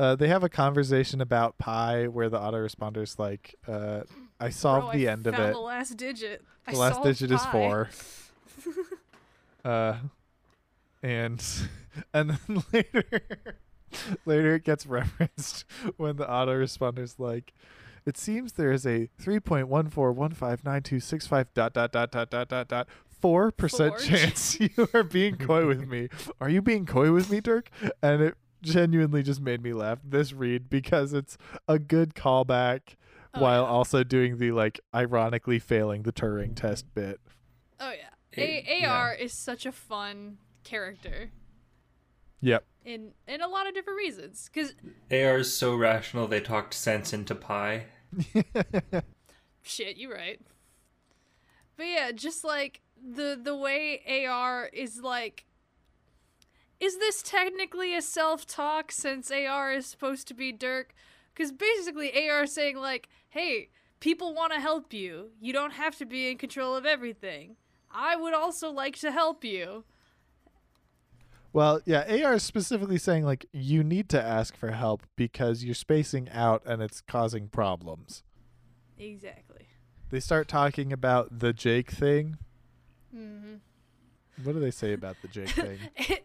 [0.00, 4.00] Uh, they have a conversation about pi where the autoresponder's like, uh,
[4.40, 5.52] I solved Bro, the I end of it.
[5.52, 6.42] The last digit.
[6.66, 7.90] I the last solved digit is four.
[9.64, 9.96] uh,
[11.02, 11.44] and
[12.14, 13.04] and then later,
[14.24, 15.66] later it gets referenced
[15.98, 17.52] when the autoresponder's like,
[18.06, 21.52] "It seems there is a three point one four one five nine two six five
[21.52, 22.88] dot dot dot dot dot dot dot."
[23.20, 26.08] Four percent chance you are being coy with me.
[26.40, 27.68] Are you being coy with me, Dirk?
[28.02, 29.98] And it genuinely just made me laugh.
[30.04, 31.36] This read because it's
[31.68, 32.80] a good callback
[33.32, 33.68] Oh, while yeah.
[33.68, 37.20] also doing the like ironically failing the Turing test bit.
[37.78, 38.08] Oh yeah.
[38.42, 38.92] It- A- yeah.
[38.92, 41.30] AR is such a fun character
[42.40, 42.64] Yep.
[42.84, 44.50] in in a lot of different reasons.
[44.52, 44.74] Cause
[45.10, 47.84] AR is so rational they talked sense into pi.
[49.62, 50.40] shit, you're right.
[51.76, 55.44] But yeah, just like the the way AR is like
[56.80, 60.94] is this technically a self-talk since AR is supposed to be Dirk?
[61.34, 63.68] Cuz basically AR is saying like, "Hey,
[64.00, 65.32] people want to help you.
[65.40, 67.56] You don't have to be in control of everything.
[67.90, 69.84] I would also like to help you."
[71.52, 75.74] Well, yeah, AR is specifically saying like you need to ask for help because you're
[75.74, 78.22] spacing out and it's causing problems.
[78.98, 79.66] Exactly.
[80.10, 82.38] They start talking about the Jake thing.
[83.14, 83.60] Mm Mhm.
[84.44, 85.78] What do they say about the Jake thing?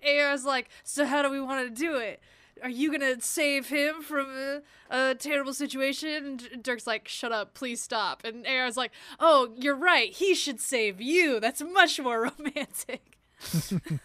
[0.06, 2.22] AR's like, so how do we want to do it?
[2.64, 6.40] Are you gonna save him from a, a terrible situation?
[6.54, 8.24] And Dirk's like, shut up, please stop.
[8.24, 11.40] And AR's like, oh, you're right, he should save you.
[11.40, 13.18] That's much more romantic.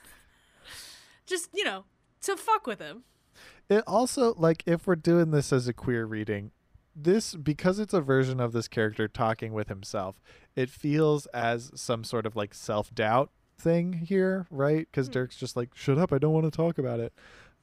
[1.27, 1.85] Just, you know,
[2.23, 3.05] to fuck with him.
[3.69, 6.51] It also like if we're doing this as a queer reading,
[6.97, 10.21] this because it's a version of this character talking with himself,
[10.57, 14.89] it feels as some sort of like self-doubt thing here, right?
[14.93, 15.13] Cuz Hmm.
[15.13, 17.13] Dirk's just like, "Shut up, I don't want to talk about it."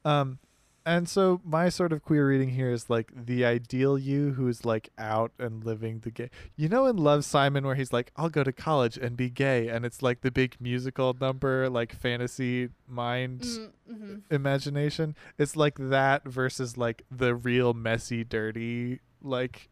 [0.06, 0.40] Um
[0.86, 4.88] and so my sort of queer reading here is like the ideal you who's like
[4.98, 6.30] out and living the gay.
[6.56, 9.68] You know in Love Simon where he's like, "I'll go to college and be gay."
[9.68, 14.16] And it's like the big musical number like fantasy mind Mm-hmm.
[14.32, 15.16] imagination.
[15.38, 19.68] It's like that versus like the real messy, dirty like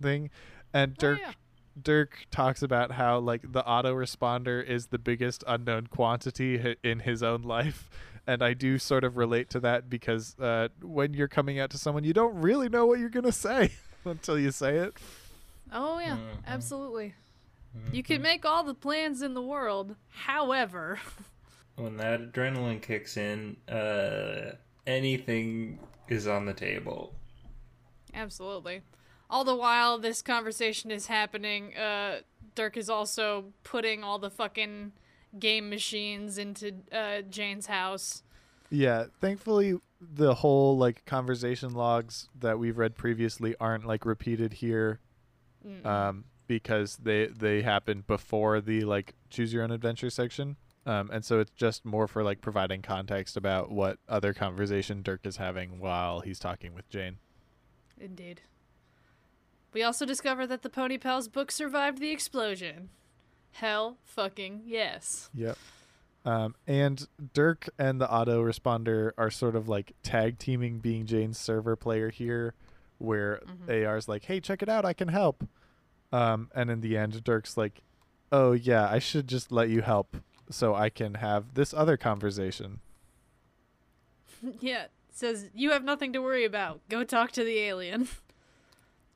[0.00, 0.28] thing.
[0.74, 1.32] And Dirk Oh, yeah.
[1.82, 7.22] Dirk talks about how like the autoresponder is the biggest unknown quantity hi- in his
[7.22, 7.88] own life.
[8.26, 11.78] And I do sort of relate to that because uh, when you're coming out to
[11.78, 13.72] someone, you don't really know what you're gonna say
[14.04, 14.94] until you say it.
[15.72, 16.44] Oh, yeah, Mhm.
[16.46, 17.14] absolutely.
[17.92, 19.94] You can make all the plans in the world.
[20.08, 20.98] However,
[21.76, 27.14] When that adrenaline kicks in, uh, anything is on the table.
[28.12, 28.82] Absolutely.
[29.30, 32.20] All the while this conversation is happening, uh,
[32.54, 34.92] Dirk is also putting all the fucking
[35.38, 38.22] game machines into uh, Jane's house.
[38.70, 45.00] Yeah, thankfully the whole like conversation logs that we've read previously aren't like repeated here
[45.66, 45.84] Mm.
[45.84, 50.56] um, because they they happen before the like choose your own adventure section.
[50.86, 55.26] Um, and so it's just more for like providing context about what other conversation Dirk
[55.26, 57.18] is having while he's talking with Jane.
[58.00, 58.40] Indeed.
[59.72, 62.88] We also discover that the Pony Pals book survived the explosion.
[63.52, 65.30] Hell fucking yes.
[65.34, 65.56] Yep.
[66.24, 71.38] Um, and Dirk and the auto responder are sort of like tag teaming being Jane's
[71.38, 72.54] server player here,
[72.98, 73.86] where Mhm.
[73.86, 75.48] AR's like, "Hey, check it out, I can help."
[76.12, 77.82] Um, and in the end, Dirk's like,
[78.30, 80.16] "Oh yeah, I should just let you help
[80.50, 82.80] so I can have this other conversation."
[84.60, 86.80] yeah, says, You have nothing to worry about.
[86.88, 88.08] Go talk to the alien.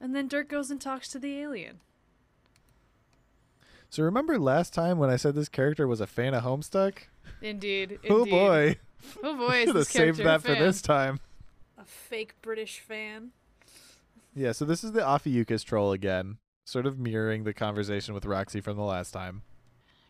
[0.05, 1.81] And then Dirk goes and talks to the alien.
[3.89, 7.05] So remember last time when I said this character was a fan of Homestuck?
[7.41, 8.01] Indeed.
[8.11, 8.31] Oh indeed.
[8.31, 8.77] boy,
[9.23, 11.21] Oh boy, is should have this saved character a that for this time.
[11.79, 13.31] A fake British fan.
[14.35, 16.37] Yeah, so this is the Ophiuchus troll again,
[16.67, 19.41] sort of mirroring the conversation with Roxy from the last time.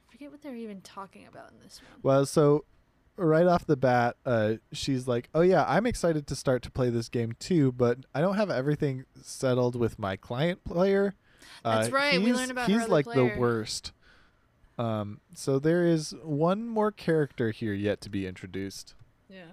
[0.09, 2.01] I forget what they're even talking about in this one.
[2.03, 2.65] Well, so
[3.16, 6.90] right off the bat, uh, she's like, "Oh yeah, I'm excited to start to play
[6.90, 11.14] this game too, but I don't have everything settled with my client player."
[11.62, 13.35] That's Uh, right, we he's- learned about her he's other like player.
[13.35, 13.92] the worst.
[14.77, 18.94] Um, so there is one more character here yet to be introduced.
[19.29, 19.53] Yeah.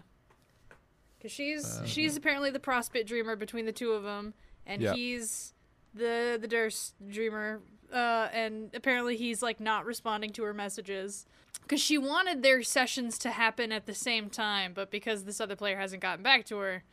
[1.21, 4.33] Cause she's Uh, she's apparently the Prospit dreamer between the two of them,
[4.65, 4.93] and Yeah.
[4.93, 5.53] he's
[5.93, 7.61] the the Derse dreamer.
[7.93, 11.25] Uh, and apparently he's like not responding to her messages
[11.71, 15.55] because she wanted their sessions to happen at the same time, but because this other
[15.55, 16.83] player hasn't gotten back to her,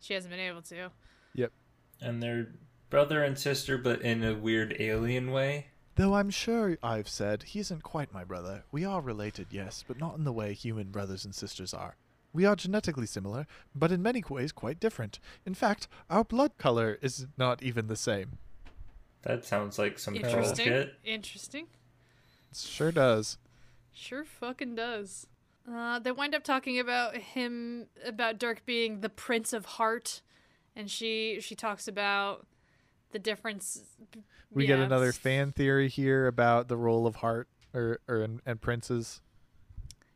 [0.00, 0.90] she hasn't been able to.
[1.36, 1.52] Yep.
[2.00, 2.48] And they're
[2.90, 5.68] brother and sister, but in a weird alien way.
[5.94, 8.64] Though I'm sure I've said he isn't quite my brother.
[8.72, 11.94] We are related, yes, but not in the way human brothers and sisters are.
[12.32, 15.20] We are genetically similar, but in many ways quite different.
[15.46, 18.38] In fact, our blood color is not even the same.
[19.22, 20.66] That sounds like some troll Interesting.
[20.66, 20.94] shit.
[21.04, 21.66] Interesting.
[22.50, 23.38] It sure does.
[23.94, 25.28] Sure fucking does.
[25.70, 30.20] Uh, they wind up talking about him about Dirk being the Prince of Heart,
[30.76, 32.46] and she she talks about
[33.12, 33.80] the difference.
[34.52, 38.60] We get another fan theory here about the role of heart or, or and, and
[38.60, 39.20] princes.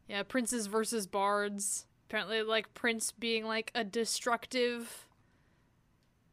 [0.07, 1.87] Yeah, princes versus bards.
[2.09, 5.07] Apparently, like Prince being like a destructive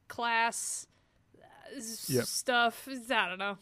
[0.07, 0.87] class.
[2.07, 2.25] Yep.
[2.25, 2.87] stuff.
[2.87, 3.57] I don't know.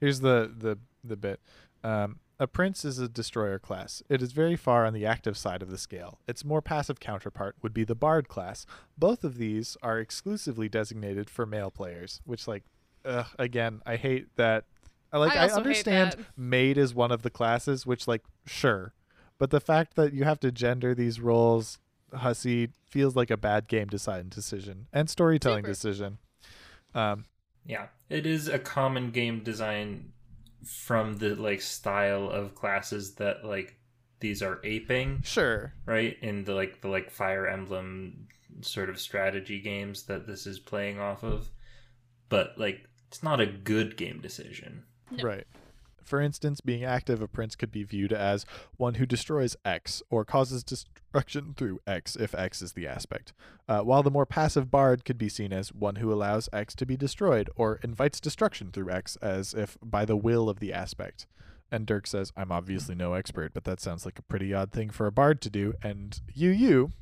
[0.00, 1.40] Here's the the the bit.
[1.82, 4.02] Um, a prince is a destroyer class.
[4.08, 6.18] It is very far on the active side of the scale.
[6.26, 8.66] Its more passive counterpart would be the bard class.
[8.98, 12.64] Both of these are exclusively designated for male players, which like
[13.04, 14.64] ugh, again, I hate that
[15.12, 16.18] I like I I, also hate understand that.
[16.36, 18.92] maid is one of the classes, which like sure.
[19.38, 21.78] But the fact that you have to gender these roles
[22.12, 25.72] Hussie feels like a bad game design decision and storytelling Super.
[25.72, 26.18] decision.
[26.92, 27.26] Um
[27.64, 30.12] Yeah, it is a common game design
[30.64, 33.76] from the like style of classes that like
[34.20, 35.74] these are aping, sure.
[35.84, 36.16] right?
[36.22, 38.28] In the like the like Fire Emblem
[38.60, 41.50] sort of strategy games that this is playing off of.
[42.28, 44.84] But like it's not a good game decision.
[45.10, 45.24] No.
[45.24, 45.46] Right.
[46.02, 48.44] For instance, being active, a prince could be viewed as
[48.76, 53.32] one who destroys X or causes destruction through X if X is the aspect,
[53.68, 56.86] uh, while the more passive bard could be seen as one who allows X to
[56.86, 61.26] be destroyed or invites destruction through X as if by the will of the aspect.
[61.70, 64.90] And Dirk says, I'm obviously no expert, but that sounds like a pretty odd thing
[64.90, 65.72] for a bard to do.
[65.82, 66.92] And Yu Yu,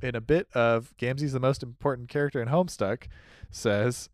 [0.00, 3.08] in a bit of Gamzee's the most important character in Homestuck,
[3.50, 4.08] says,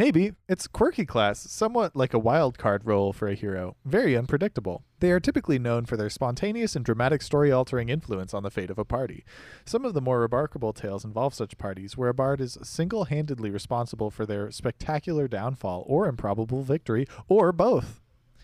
[0.00, 4.82] Maybe it's quirky class, somewhat like a wild card role for a hero, very unpredictable.
[5.00, 8.70] They are typically known for their spontaneous and dramatic story altering influence on the fate
[8.70, 9.26] of a party.
[9.66, 13.50] Some of the more remarkable tales involve such parties where a bard is single handedly
[13.50, 18.00] responsible for their spectacular downfall or improbable victory, or both.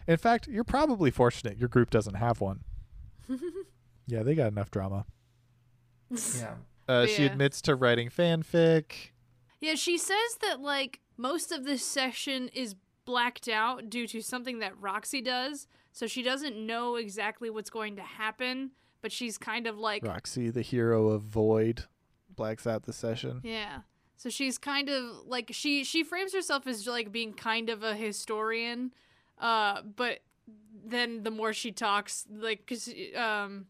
[0.07, 2.65] In fact, you're probably fortunate your group doesn't have one.
[4.07, 5.07] yeah, they got enough drama.
[6.39, 6.57] Yeah.
[6.87, 9.13] Uh, She admits to writing fanfic.
[9.59, 14.59] Yeah, she says that like most of this session is blacked out due to something
[14.59, 19.67] that Roxy does, so she doesn't know exactly what's going to happen, but she's kind
[19.67, 21.85] of like Roxy, the hero of Void,
[22.35, 23.41] blacks out the session.
[23.43, 23.81] yeah.
[24.19, 27.95] So she's kind of like she she frames herself as like being kind of a
[27.95, 28.93] historian,
[29.39, 30.21] uh, but
[30.87, 33.67] then the more she talks, like cuz um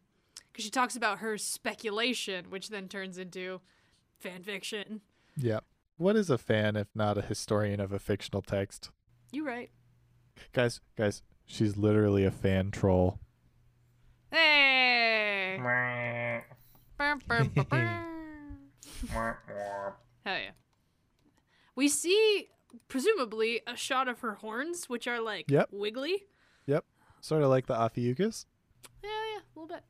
[0.53, 3.59] cuz she talks about her speculation, which then turns into
[4.19, 5.01] fan fiction.
[5.35, 5.59] Yeah.
[5.97, 8.91] What is a fan if not a historian of a fictional text?
[9.31, 9.69] You right.
[10.53, 13.19] Guys, guys, she's literally a fan troll.
[14.31, 15.59] Hey.
[19.11, 19.27] Hell
[20.25, 20.51] yeah.
[21.75, 22.49] We see,
[22.87, 25.69] presumably, a shot of her horns, which are like Yep.
[25.71, 26.23] wiggly.
[26.65, 26.85] Yep.
[27.21, 28.45] Sort of like the Ophiuchus.
[29.03, 29.83] Yeah, yeah, a little bit.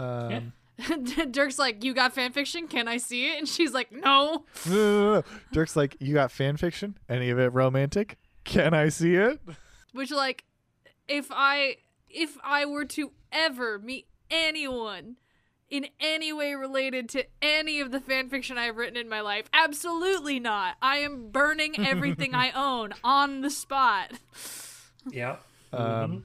[0.00, 0.28] Yeah.
[0.30, 0.36] yeah.
[0.36, 0.52] Um,
[1.30, 2.68] Dirk's like, "You got fan fiction?
[2.68, 4.44] Can I see it?" And she's like, "No."
[5.52, 6.98] Dirk's like, you got fan fiction?
[7.08, 8.16] Any of it romantic?
[8.44, 9.40] Can I see it?
[9.92, 10.44] Which, like,
[11.08, 11.76] if I
[12.08, 15.16] if I were to ever meet anyone
[15.70, 19.46] in any way related to any of the fan fiction I've written in my life,
[19.52, 20.76] absolutely not.
[20.80, 24.12] I am burning everything I own on the spot.
[25.10, 25.36] Yeah.
[25.72, 26.24] Um,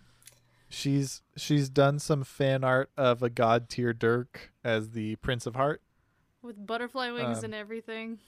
[0.73, 5.55] she's she's done some fan art of a god tier Dirk as the Prince of
[5.55, 5.81] Heart.
[6.41, 8.19] With butterfly wings Um, and everything.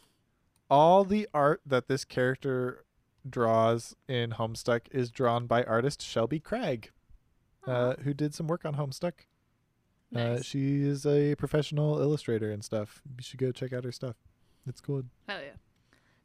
[0.70, 2.86] all the art that this character
[3.30, 6.92] draws in Homestuck is drawn by artist Shelby Craig,
[7.68, 9.14] uh, who did some work on Homestuck.
[10.16, 10.46] Uh, Nice.
[10.46, 13.02] she is a professional illustrator and stuff.
[13.18, 14.16] You should go check out her stuff.
[14.68, 15.04] It's cool.
[15.28, 15.56] Hell yeah.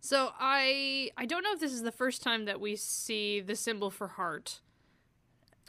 [0.00, 3.56] So I I don't know if this is the first time that we see the
[3.56, 4.60] symbol for heart.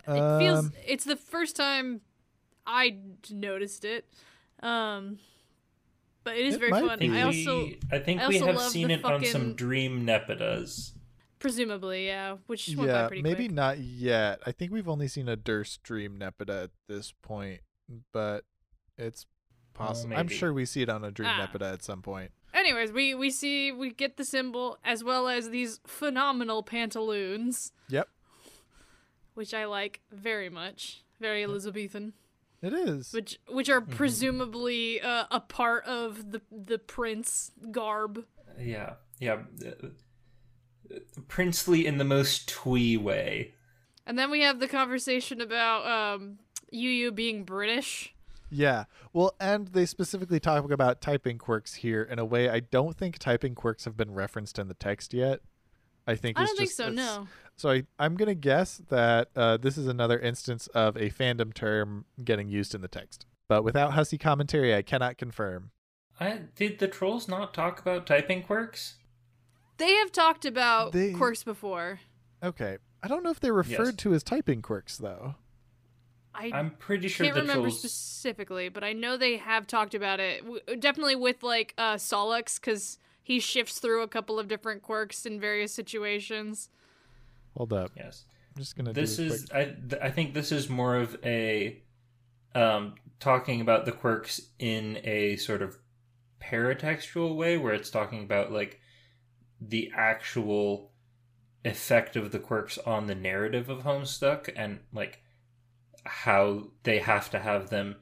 [0.07, 2.01] It feels Um, it's the first time
[2.65, 4.05] I d- noticed it.
[4.61, 5.19] Um
[6.23, 7.11] but it is It very might fun.
[7.11, 10.91] I I also I think I we have seen the it on some Dream Nepetas.
[11.39, 13.51] presumably, yeah, which went by yeah, pretty maybe quick.
[13.51, 14.39] not yet.
[14.45, 17.61] I think we've only seen a Derse Dream Nepeta at this point,
[18.13, 18.45] but
[18.99, 19.25] it's
[19.73, 20.15] possible.
[20.15, 21.47] I'm sure we see it on a Dream Ah.
[21.47, 22.29] Nepeta at some point.
[22.53, 28.07] Anyways, we we see we get the symbol as well as these phenomenal pantaloons, Yep,
[29.33, 31.03] which I like very much.
[31.19, 32.13] Very Elizabethan.
[32.61, 33.11] it is.
[33.13, 38.25] which which are presumably uh, a part of the the prince garb.
[38.59, 38.93] Yeah.
[39.19, 39.39] Yeah.
[39.65, 39.87] uh,
[41.27, 43.53] Princely in the most twee way.
[44.05, 46.39] And then we have the conversation about um
[46.71, 48.13] Yu Yu being British.
[48.49, 48.85] Yeah.
[49.13, 53.17] Well, and they specifically talk about typing quirks here in a way I don't think
[53.17, 55.39] typing quirks have been referenced in the text yet.
[56.05, 56.87] I think I it's don't think just- so.
[56.91, 57.27] it's- No.
[57.61, 62.05] So I, I'm gonna guess that uh, this is another instance of a fandom term
[62.23, 65.69] getting used in the text, but without Hussie commentary, I cannot confirm.
[66.19, 68.95] I, did the trolls not talk about typing quirks?
[69.77, 71.99] They have talked about They- quirks before.
[72.43, 73.95] Okay, I don't know if they're referred Yes.
[73.97, 75.35] to as typing quirks though.
[76.33, 77.77] I I'm pretty sure can't the remember trolls.
[77.79, 80.41] specifically, but I know they have talked about it.
[80.41, 85.27] W- definitely with like uh Sollux, because he shifts through a couple of different quirks
[85.27, 86.71] in various situations.
[87.57, 87.91] Hold up.
[87.95, 88.25] Yes.
[88.55, 88.93] I'm just gonna.
[88.93, 91.81] This do a is quick- I th- I think this is more of a
[92.53, 95.77] um talking about the quirks in a sort of
[96.41, 98.79] paratextual way where it's talking about like
[99.59, 100.91] the actual
[101.63, 105.21] effect of the quirks on the narrative of Homestuck and like
[106.03, 107.95] how they have to have them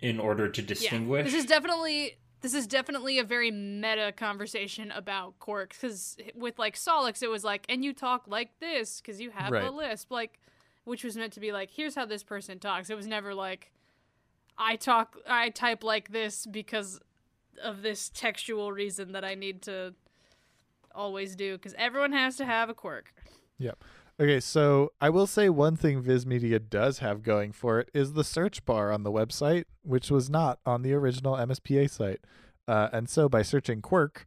[0.00, 1.18] in order to distinguish.
[1.18, 1.30] Yeah.
[1.30, 6.76] This is definitely this is definitely a very meta conversation about quirks because with like
[6.76, 9.72] Sollux it was like and you talk like this because you have a Right.
[9.72, 10.38] lisp like
[10.84, 12.90] which was meant to be like here's how this person talks.
[12.90, 13.72] It was never like
[14.56, 17.00] I talk I type like this because
[17.62, 19.94] of this textual reason that I need to
[20.94, 23.12] always do because everyone has to have a quirk.
[24.20, 28.14] Okay, so I will say one thing Viz Media does have going for it is
[28.14, 32.20] the search bar on the website, which was not on the original MSPA site.
[32.66, 34.26] Uh, and so by searching quirk,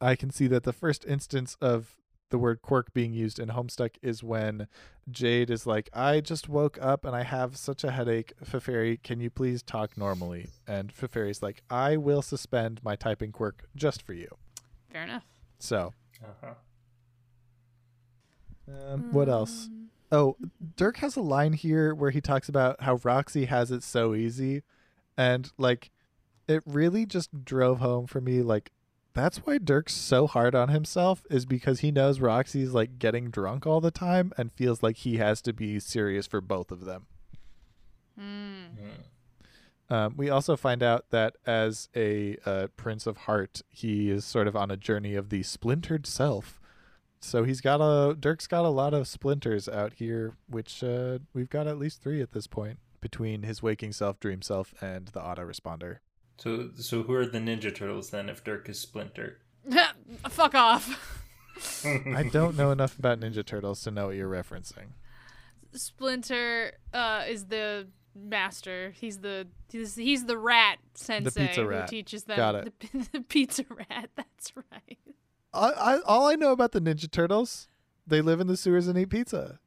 [0.00, 1.96] I can see that the first instance of
[2.30, 4.66] the word quirk being used in Homestuck is when
[5.10, 8.32] Jade is like, I just woke up and I have such a headache.
[8.42, 10.48] Feferi, can you please talk normally?
[10.66, 14.28] And Feferi's like, I will suspend my typing quirk just for you.
[14.90, 15.24] Fair enough.
[15.58, 16.54] So, uh-huh.
[18.88, 19.66] Um, what else?
[19.66, 19.78] Um,
[20.10, 20.36] Oh,
[20.76, 24.62] Dirk has a line here where he talks about how Roxy has it so easy.
[25.16, 25.90] And like
[26.46, 28.70] it really just drove home for me like
[29.12, 33.66] that's why Dirk's so hard on himself is because he knows Roxy's like getting drunk
[33.66, 37.06] all the time and feels like he has to be serious for both of them.
[38.18, 38.66] Mm.
[39.90, 44.46] Um, we also find out that as a uh, Prince of Heart, he is sort
[44.46, 46.60] of on a journey of the splintered self.
[47.20, 51.50] So he's got a Dirk's got a lot of splinters out here, which uh, we've
[51.50, 55.20] got at least three at this point between his waking self, dream self, and the
[55.20, 55.98] autoresponder.
[56.38, 59.38] So so who are the Ninja Turtles then if Dirk is Splinter?
[60.28, 61.24] Fuck off.
[61.84, 64.92] I don't know enough about Ninja Turtles to know what you're referencing.
[65.72, 68.92] Splinter uh, is the master.
[68.96, 72.80] He's the he's, he's the rat sensei pizza who teaches them Got it.
[72.80, 74.10] The, the pizza rat.
[74.16, 74.87] That's right.
[75.58, 77.68] I, I, all I know about the Ninja Turtles,
[78.06, 79.58] they live in the sewers and eat pizza.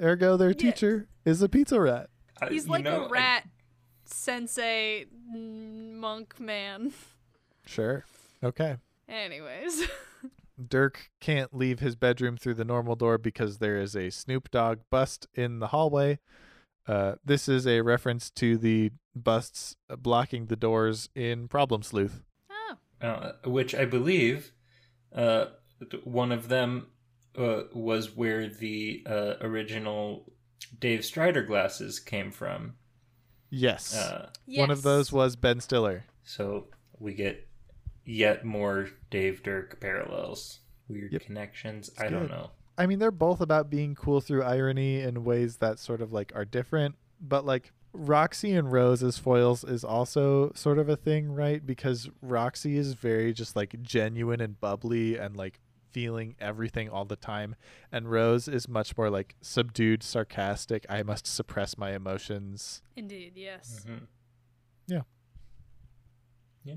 [0.00, 2.08] Ergo, their teacher is a pizza rat.
[2.40, 3.48] I- He's like know, a I- rat
[4.04, 6.92] sensei monk man.
[7.66, 8.04] Sure.
[8.42, 8.76] Okay.
[9.08, 9.86] Anyways,
[10.68, 14.80] Dirk can't leave his bedroom through the normal door because there is a Snoop Dogg
[14.90, 16.18] bust in the hallway.
[16.86, 22.22] Uh, this is a reference to the busts blocking the doors in Problem Sleuth.
[22.50, 24.52] oh, uh, which I believe
[25.14, 25.46] uh,
[26.04, 26.86] one of them
[27.38, 30.30] uh, was where the uh, original
[30.78, 32.74] Dave Strider glasses came from.
[33.48, 33.96] Yes.
[33.96, 36.04] Uh, One of those was Ben Stiller.
[36.22, 36.66] so
[36.98, 37.48] we get
[38.04, 41.22] yet more Dave Dirk parallels, weird Yep.
[41.22, 41.90] connections.
[41.98, 42.50] I don't know.
[42.78, 46.32] I mean, they're both about being cool through irony in ways that sort of like
[46.34, 51.32] are different, but like Roxy and Rose as foils is also sort of a thing,
[51.32, 51.64] right?
[51.64, 55.60] Because Roxy is very just like genuine and bubbly and like
[55.92, 57.56] feeling everything all the time,
[57.90, 60.86] and Rose is much more like subdued, sarcastic.
[60.88, 62.80] I must suppress my emotions.
[62.94, 63.84] Indeed, yes.
[63.88, 64.06] Mhm.
[64.86, 65.02] Yeah.
[66.64, 66.76] Yeah.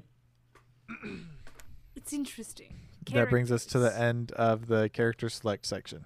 [1.95, 2.75] it's interesting.
[3.11, 6.05] That brings us to the end of the character select section.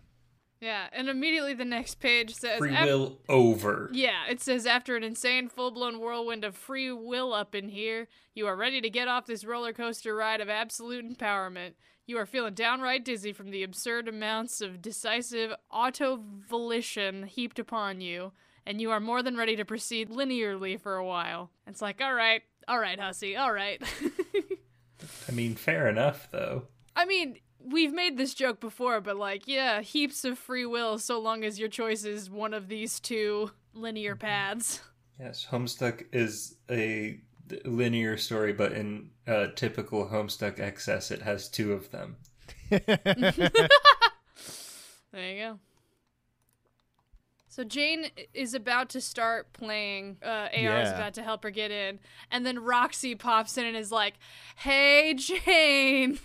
[0.60, 3.90] Yeah, and immediately the next page says Free "Af- will over.
[3.94, 8.08] Yeah, it says after an insane full blown whirlwind of free will up in here,
[8.34, 11.74] you are ready to get off this roller coaster ride of absolute empowerment.
[12.08, 18.02] You are feeling downright dizzy from the absurd amounts of decisive auto volition heaped upon
[18.02, 18.32] you,
[18.66, 21.52] and you are more than ready to proceed linearly for a while.
[21.68, 23.82] It's like, all right, all right, Hussie, all right.
[25.30, 26.64] I mean, fair enough though.
[26.96, 31.20] I mean, we've made this joke before, but like, yeah, heaps of free will so
[31.20, 34.82] long as your choice is one of these two linear paths.
[35.20, 37.20] Yes, Homestuck is a
[37.66, 42.18] linear story, but in uh, typical Homestuck excess, it has two of them.
[45.18, 45.60] There you go.
[47.48, 50.18] So Jane is about to start playing.
[50.22, 52.00] Uh, AR is about to help her get in,
[52.30, 54.16] and then Roxy pops in and is like,
[54.58, 56.20] "Hey Jane,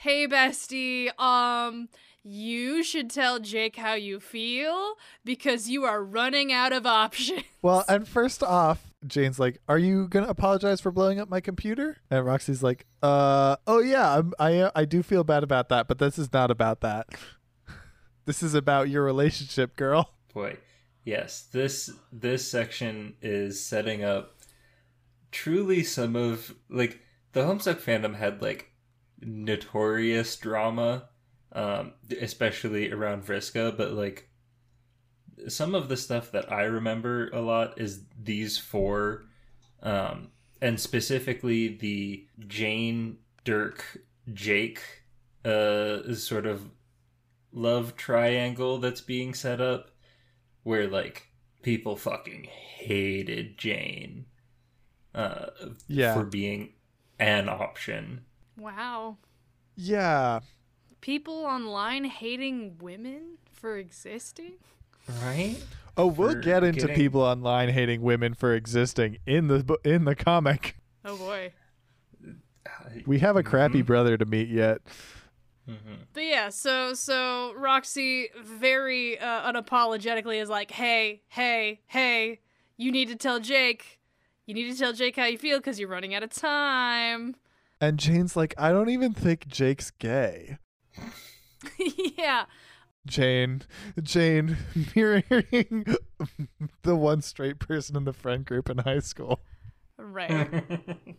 [0.00, 1.88] hey bestie, um."
[2.22, 7.44] You should tell Jake how you feel because you are running out of options.
[7.62, 11.96] Well, and first off, Jane's like, "Are you gonna apologize for blowing up my computer?"
[12.10, 15.98] And Roxy's like, "Uh, oh yeah, I'm, I I do feel bad about that, but
[15.98, 17.06] this is not about that.
[18.26, 20.58] this is about your relationship, girl." Boy,
[21.04, 24.36] yes, this this section is setting up
[25.30, 27.00] truly some of like
[27.32, 28.69] the Homestuck fandom had like
[29.22, 31.08] notorious drama,
[31.52, 34.28] um, especially around Vriska, but like
[35.48, 39.24] some of the stuff that I remember a lot is these four,
[39.82, 40.28] um,
[40.60, 43.98] and specifically the Jane, Dirk,
[44.32, 44.80] Jake,
[45.44, 46.70] uh, sort of
[47.52, 49.90] love triangle that's being set up,
[50.62, 51.28] where like
[51.62, 54.26] people fucking hated Jane,
[55.14, 55.46] uh,
[55.88, 56.14] Yeah.
[56.14, 56.74] for being
[57.18, 58.24] an option.
[58.60, 59.16] Wow.
[59.76, 60.40] Yeah.
[61.00, 64.52] People online hating women for existing?
[65.24, 65.56] Right?
[65.96, 70.04] Oh, we'll For get into getting- people online hating women for existing in the in
[70.04, 70.76] the comic.
[71.04, 71.52] Oh boy.
[73.06, 73.86] We have a crappy Mhm.
[73.86, 74.82] brother to meet yet.
[75.68, 76.06] Mhm.
[76.12, 82.40] But yeah, so so Roxy very uh, unapologetically is like, "Hey, hey, hey,
[82.76, 84.00] you need to tell Jake.
[84.46, 87.36] You need to tell Jake how you feel because you're running out of time."
[87.80, 90.58] And Jane's like, I don't even think Jake's gay.
[92.18, 92.44] yeah.
[93.06, 93.62] Jane,
[94.02, 94.58] Jane,
[94.94, 95.86] mirroring
[96.82, 99.40] the one straight person in the friend group in high school.
[99.98, 100.64] Right.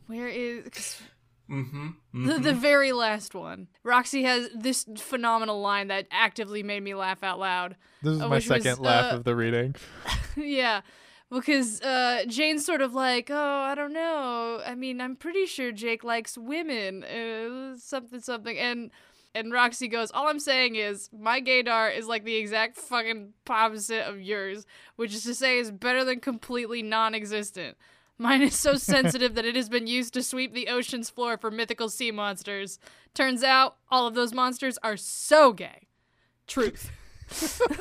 [0.08, 1.02] Where is 'cause
[1.50, 2.28] mm-hmm.
[2.28, 3.68] the, the very last one?
[3.84, 7.76] Roxy has this phenomenal line that actively made me laugh out loud.
[8.04, 9.76] This is Uh, my which was, second laugh uh, of the reading.
[10.36, 10.82] yeah.
[11.32, 14.62] Because uh, Jane's sort of like, oh, I don't know.
[14.66, 18.58] I mean, I'm pretty sure Jake likes women, uh, something, something.
[18.58, 18.92] And
[19.34, 24.06] and Roxy goes, all I'm saying is my gaydar is like the exact fucking opposite
[24.08, 24.66] of yours,
[24.98, 27.78] which is to say is better than completely non-existent.
[28.18, 31.50] Mine is so sensitive that it has been used to sweep the ocean's floor for
[31.50, 32.78] mythical sea monsters.
[33.14, 35.88] Turns out all of those monsters are so gay.
[36.46, 36.92] Truth.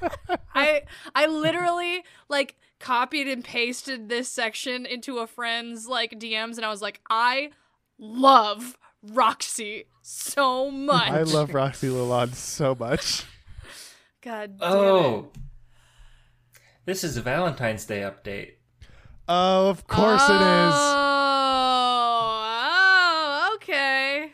[0.54, 0.82] I
[1.14, 6.68] I literally like copied and pasted this section into a friend's like DMs and I
[6.68, 7.50] was like, I
[7.98, 11.08] love Roxy so much.
[11.10, 13.24] I love Roxy Lalonde so much.
[14.20, 15.30] God damn Oh.
[16.84, 18.54] This is a Valentine's Day update.
[19.28, 19.86] Oh, of it.
[19.86, 20.74] course it is.
[20.74, 24.32] Oh, oh, okay.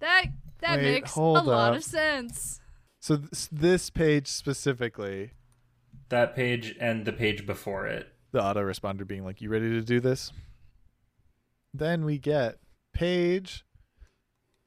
[0.00, 0.24] That
[0.60, 2.60] that Wait, makes a hold lot of sense.
[2.98, 5.32] So this, this page specifically,
[6.08, 8.08] That page and the page before it.
[8.32, 10.32] the autoresponder being like, "You ready to do this?"
[11.72, 12.58] Then we get
[12.92, 13.64] page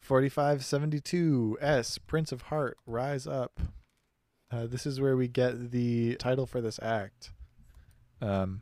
[0.01, 3.59] 4572 S Prince of Heart Rise Up.
[4.51, 7.31] Uh, this is where we get the title for this act.
[8.21, 8.61] Um,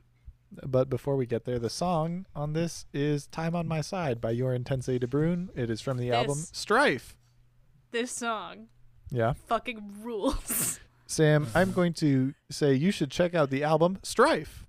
[0.66, 4.32] but before we get there, the song on this is "Time on My Side" by
[4.32, 5.50] Your Intensity de Bruyne.
[5.56, 7.16] It is from the album Strife.
[7.92, 8.68] This song
[9.10, 10.80] Yeah, fucking rules.
[11.08, 14.66] Sam, I'm going to say you should check out the album Strife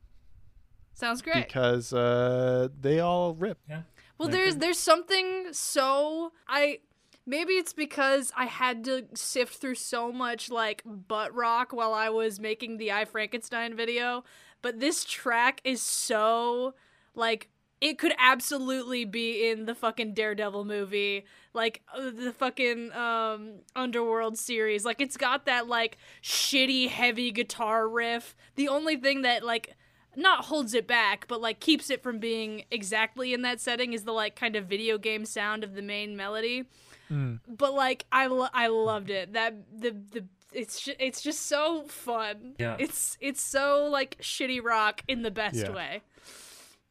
[0.94, 1.46] Sounds great.
[1.46, 3.58] because uh, they all rip.
[3.68, 3.82] Yeah.
[4.18, 6.78] Well, there's there's something so I
[7.26, 12.08] maybe it's because I had to sift through so much like butt rock while I
[12.08, 14.24] was making the I Frankenstein video,
[14.62, 16.74] but this track is so
[17.14, 17.48] like
[17.80, 21.24] it could absolutely be in the fucking Daredevil movie,
[21.54, 24.84] like uh, the fucking um Underworld series.
[24.84, 28.34] Like it's got that like shitty heavy guitar riff.
[28.56, 29.76] The only thing that like
[30.16, 34.02] not holds it back, but like keeps it from being exactly in that setting is
[34.04, 36.64] the like kind of video game sound of the main melody.
[37.10, 37.38] Mm.
[37.46, 39.34] But like I lo- I loved it.
[39.34, 42.54] That the the it's ju- it's just so fun.
[42.58, 42.76] Yeah.
[42.78, 45.70] It's it's so like shitty rock in the best Yeah.
[45.70, 46.02] way.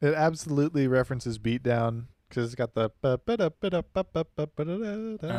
[0.00, 2.90] It absolutely references Beatdown because it's got the.
[3.04, 3.16] Uh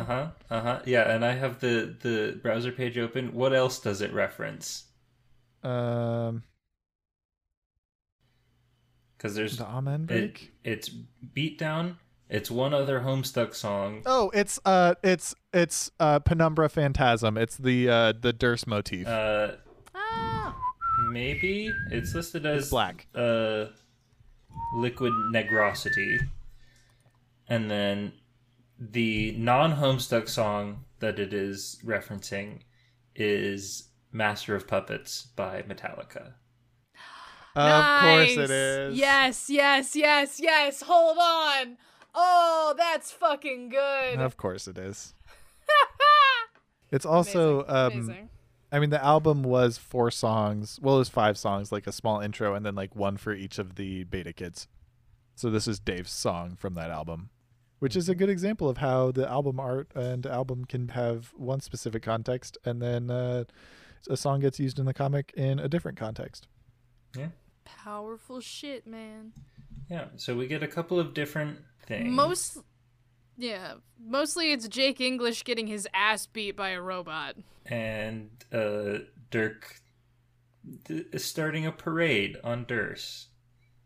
[0.04, 0.28] huh.
[0.50, 0.80] Uh huh.
[0.84, 3.32] Yeah, and I have the the browser page open.
[3.32, 4.84] What else does it reference?
[5.62, 6.42] Um,
[9.16, 10.52] Because there's the Amen it, break.
[10.64, 10.90] it's
[11.34, 11.96] beatdown.
[12.28, 14.02] It's one other Homestuck song.
[14.06, 17.36] Oh, it's uh, it's it's uh, Penumbra Phantasm.
[17.36, 19.06] It's the uh, the Derse motif.
[19.06, 19.52] Uh,
[19.94, 20.56] Ah.
[21.10, 23.06] maybe it's listed as it's black.
[23.14, 23.66] uh,
[24.74, 26.18] liquid negrosity,
[27.48, 28.12] and then
[28.78, 32.60] the non-Homestuck song that it is referencing
[33.14, 36.34] is "Master of Puppets" by Metallica.
[37.56, 38.96] Of course it is.
[38.96, 40.82] Yes, yes, yes, yes.
[40.82, 41.76] Hold on.
[42.14, 44.18] Oh, that's fucking good.
[44.20, 45.14] Of course it is.
[46.92, 48.28] It's also Amazing, um amazing.
[48.72, 50.78] I mean the album was four songs.
[50.80, 53.58] Well, it was five songs, like a small intro and then like one for each
[53.58, 54.68] of the Beta Kids.
[55.34, 57.30] So this is Dave's song from that album,
[57.78, 61.60] which is a good example of how the album art and album can have one
[61.60, 63.44] specific context and then uh,
[64.08, 66.46] a song gets used in the comic in a different context.
[67.16, 67.28] Yeah.
[67.64, 69.32] Powerful shit, man.
[69.90, 72.12] Yeah, so we get a couple of different things.
[72.12, 72.58] Most
[73.40, 77.36] Yeah, mostly it's Jake English getting his ass beat by a robot.
[77.64, 79.80] And uh, Dirk
[80.84, 83.28] d- is starting a parade on Derse,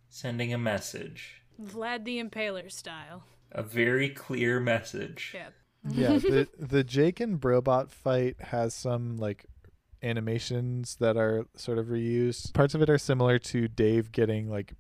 [0.09, 1.43] sending a message.
[1.63, 3.23] Vlad the Impaler style.
[3.53, 5.33] A very clear message.
[5.33, 5.51] Yeah.
[5.89, 9.47] yeah, the the Jake and Brobot fight has some like
[10.03, 12.53] animations that are sort of reused.
[12.55, 14.73] Parts of it are similar to Dave getting like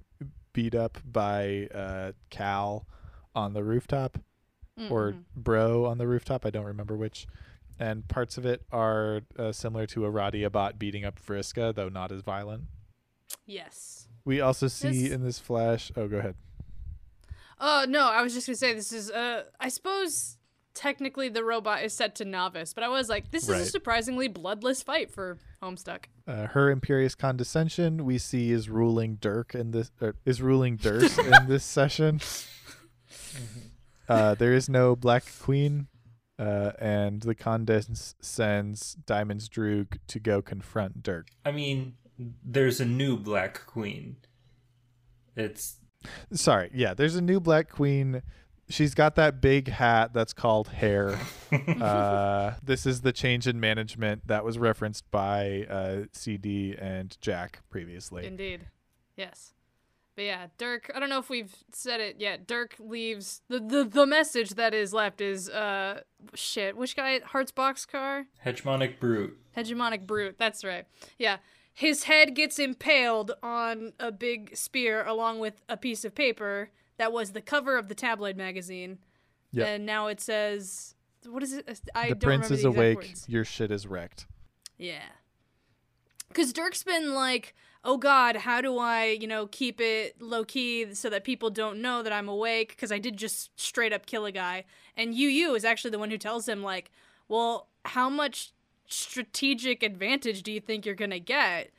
[0.52, 2.88] beat up by uh, Cal
[3.36, 4.18] on the rooftop
[4.90, 5.24] or Mhm.
[5.36, 6.44] Bro on the rooftop.
[6.44, 7.26] I don't remember which.
[7.78, 12.12] And parts of it are uh, similar to Aradia bot beating up Vriska, though not
[12.12, 12.64] as violent.
[13.46, 14.08] yes.
[14.26, 15.92] We also see This- in this flash.
[15.96, 16.34] Oh, go ahead.
[17.60, 20.38] Oh no, I was just gonna say this is uh I suppose
[20.72, 23.60] technically the robot is set to novice, but I was like, this is Right.
[23.60, 26.06] a surprisingly bloodless fight for Homestuck.
[26.26, 31.18] Uh, her imperious condescension we see is ruling Dirk in this er, is ruling Derse
[31.18, 32.20] in this session.
[34.08, 35.88] Uh, there is no Black Queen,
[36.38, 41.28] uh, and the Condesce sends Diamond's Droog to go confront Dirk.
[41.44, 41.94] I mean,
[42.44, 44.16] there's a new Black Queen.
[45.36, 45.76] It's
[46.32, 48.22] Sorry, yeah, there's a new Black Queen.
[48.68, 51.18] She's got that big hat that's called hair.
[51.80, 57.60] uh, this is the change in management that was referenced by uh, CD and Jack
[57.70, 58.26] previously.
[58.26, 58.66] Indeed.
[59.16, 59.53] Yes.
[60.16, 62.46] But yeah, Dirk, I don't know if we've said it yet.
[62.46, 66.00] Dirk leaves the the, the message that is left is uh
[66.34, 68.26] shit, which guy Hearts Boxcar?
[68.44, 69.36] hegemonic brute.
[69.56, 70.86] Hegemonic brute, that's right.
[71.18, 71.38] Yeah.
[71.72, 77.12] His head gets impaled on a big spear along with a piece of paper that
[77.12, 78.98] was the cover of the tabloid magazine.
[79.50, 79.66] Yep.
[79.66, 80.94] And now it says
[81.26, 81.80] what is it?
[81.94, 82.96] I the don't prince remember is the exact awake.
[82.96, 83.28] words.
[83.28, 84.26] Your shit is wrecked.
[84.78, 85.02] Yeah.
[86.28, 87.54] Because Dirk's been like,
[87.84, 91.82] oh God, how do I, you know, keep it low key so that people don't
[91.82, 92.70] know that I'm awake?
[92.70, 94.64] Because I did just straight up kill a guy.
[94.96, 96.90] And Yu Yu is actually the one who tells him, like,
[97.28, 98.52] well, how much
[98.86, 101.70] strategic advantage do you think you're to get?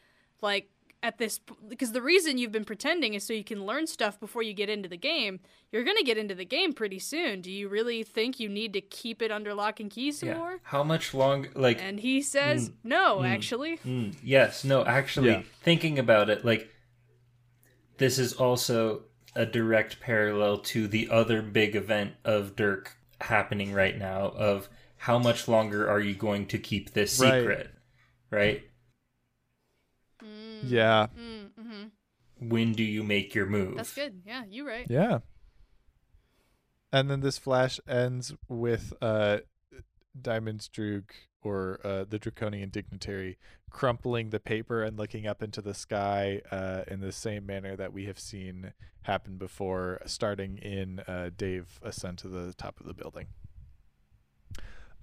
[0.42, 0.70] Like,
[1.06, 4.42] at this, because the reason you've been pretending is so you can learn stuff before
[4.42, 5.40] you get into the game.
[5.72, 7.42] You're going to get into the game pretty soon.
[7.42, 10.38] Do you really think you need to keep it under lock and key some Yeah.
[10.38, 10.60] more?
[10.64, 11.52] How much longer?
[11.54, 13.78] Like, And he says, no, actually.
[13.86, 15.42] Mm, yes, no, actually, Yeah.
[15.62, 16.70] thinking about it, like,
[17.98, 19.04] this is also
[19.36, 25.20] a direct parallel to the other big event of Dirk happening right now of how
[25.20, 27.30] much longer are you going to keep this secret?
[27.32, 27.40] Right.
[27.42, 27.70] secret,
[28.32, 28.64] right?
[30.68, 31.08] Yeah.
[31.18, 31.84] Mm, hmm
[32.50, 33.78] When do you make your move?
[33.78, 34.22] That's good.
[34.26, 34.88] Yeah, you right.
[34.90, 35.20] Yeah.
[36.92, 39.40] And then this flash ends with uh
[40.20, 41.04] Diamond's Droog
[41.46, 43.38] or uh, the draconian dignitary
[43.70, 47.94] crumpling the paper and looking up into the sky uh, in the same manner that
[47.94, 52.94] we have seen happen before starting in uh, Dave ascend to the top of the
[52.94, 53.28] building.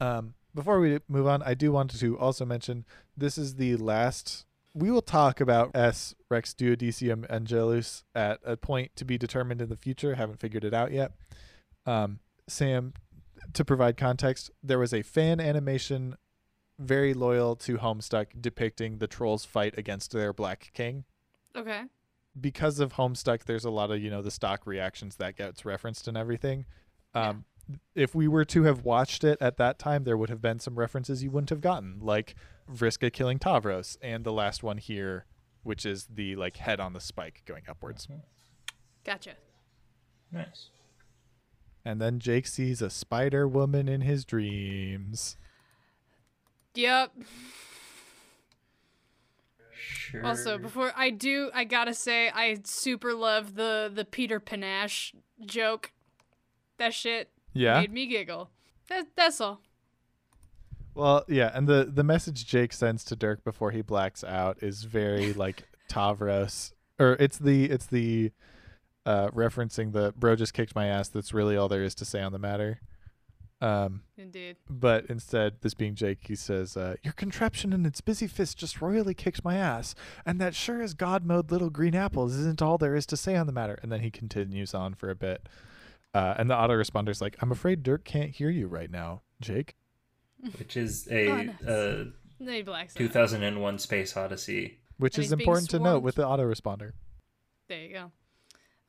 [0.01, 2.85] Um, before we move on, I do want to also mention
[3.17, 4.47] this is the last.
[4.75, 9.69] We will talk about S Rex Duodecim Angelus at a point to be determined in
[9.69, 10.15] the future.
[10.15, 11.13] Haven't figured it out yet.
[11.85, 12.95] Um, Sam,
[13.53, 16.17] to provide context, there was a fan animation
[16.79, 21.05] very loyal to Homestuck depicting the trolls fight against their Black King.
[21.55, 21.83] Okay.
[22.41, 26.09] Because of Homestuck, there's a lot of, you know, the stock reactions that gets referenced
[26.09, 26.65] and everything.
[27.15, 27.45] Um,
[27.95, 30.79] If we were to have watched it at that time, there would have been some
[30.79, 32.35] references you wouldn't have gotten, like
[32.71, 35.27] Vriska killing Tavros, and the last one here,
[35.63, 38.09] which is the like head on the spike going upwards.
[39.05, 39.33] Gotcha.
[40.31, 40.71] Nice.
[41.85, 45.37] And then Jake sees a spider woman in his dreams.
[46.75, 47.13] Yep.
[49.75, 50.25] Sure.
[50.25, 55.13] Also, before I do, I gotta say I super love the the Peter Panache
[55.45, 55.93] joke.
[56.79, 57.81] That shit Yeah.
[57.81, 58.51] made me giggle.
[58.89, 59.61] That, that's all.
[60.95, 64.85] Well, yeah, and the the message Jake sends to Dirk before he blacks out is
[64.85, 68.33] very like Tavros, or it's the it's the
[69.05, 71.09] uh referencing the bro just kicked my ass.
[71.09, 72.81] That's really all there is to say on the matter.
[73.63, 74.57] Um, Indeed.
[74.69, 78.83] but instead, this being Jake, he says, uh, "Your contraption and its busy fist just
[78.83, 79.95] royally kicked my ass,
[80.27, 83.37] and that sure as God mode little green apples isn't all there is to say
[83.37, 85.49] on the matter." And then he continues on for a bit,
[86.13, 89.77] uh, and the autoresponder's like, "I'm afraid Dirk can't hear you right now, Jake."
[90.59, 91.63] Which is a Oh, nice.
[91.63, 92.05] uh,
[92.41, 92.99] Then he blacks out.
[92.99, 94.81] 2001 Space Odyssey.
[94.99, 96.93] Which And is important to note with the autoresponder.
[97.69, 98.13] There you go.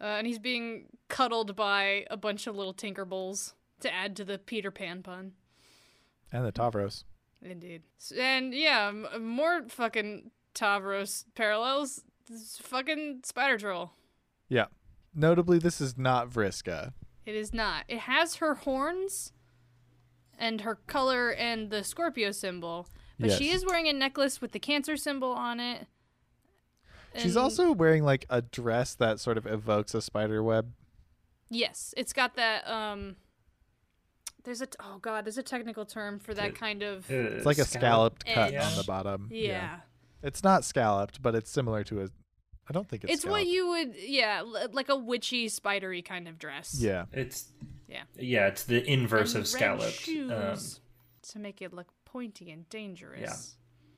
[0.01, 4.37] Uh, and he's being cuddled by a bunch of little Tinkerbulls to add to the
[4.37, 5.33] Peter Pan pun.
[6.31, 7.03] And the Tavros.
[7.41, 7.83] Indeed.
[8.17, 12.03] And yeah, m- more fucking Tavros parallels.
[12.27, 13.91] This fucking Spider Troll.
[14.49, 14.65] Yeah.
[15.13, 16.93] Notably, this is not Vriska.
[17.25, 17.83] It is not.
[17.87, 19.31] It has her horns
[20.37, 22.87] and her color and the Scorpio symbol,
[23.19, 25.87] but she is wearing a necklace with the Cancer symbol on it.
[27.15, 30.71] She's also wearing like a dress that sort of evokes a spider web.
[31.49, 33.15] yes, it's got that um.
[34.43, 37.45] There's a t- oh god, there's a technical term for that It- kind of It's
[37.45, 39.29] like a scalloped cut on the bottom.
[39.31, 39.79] yeah.
[40.21, 42.07] It's not scalloped, but it's similar to a.
[42.69, 43.13] I don't think it's.
[43.13, 44.41] It's what you would yeah,
[44.71, 46.77] like a witchy, spidery kind of dress.
[46.79, 47.05] Yeah.
[47.11, 47.45] It's
[47.89, 48.03] Yeah.
[48.17, 49.93] yeah, it's the inverse And of red scalloped.
[49.99, 50.81] shoes Um,
[51.31, 53.19] to make it look pointy and dangerous.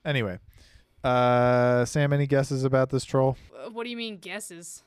[0.03, 0.09] Yeah.
[0.09, 0.39] Anyway,
[1.03, 3.37] uh, Sam, any guesses about this troll?
[3.55, 4.81] Uh, What do you mean guesses?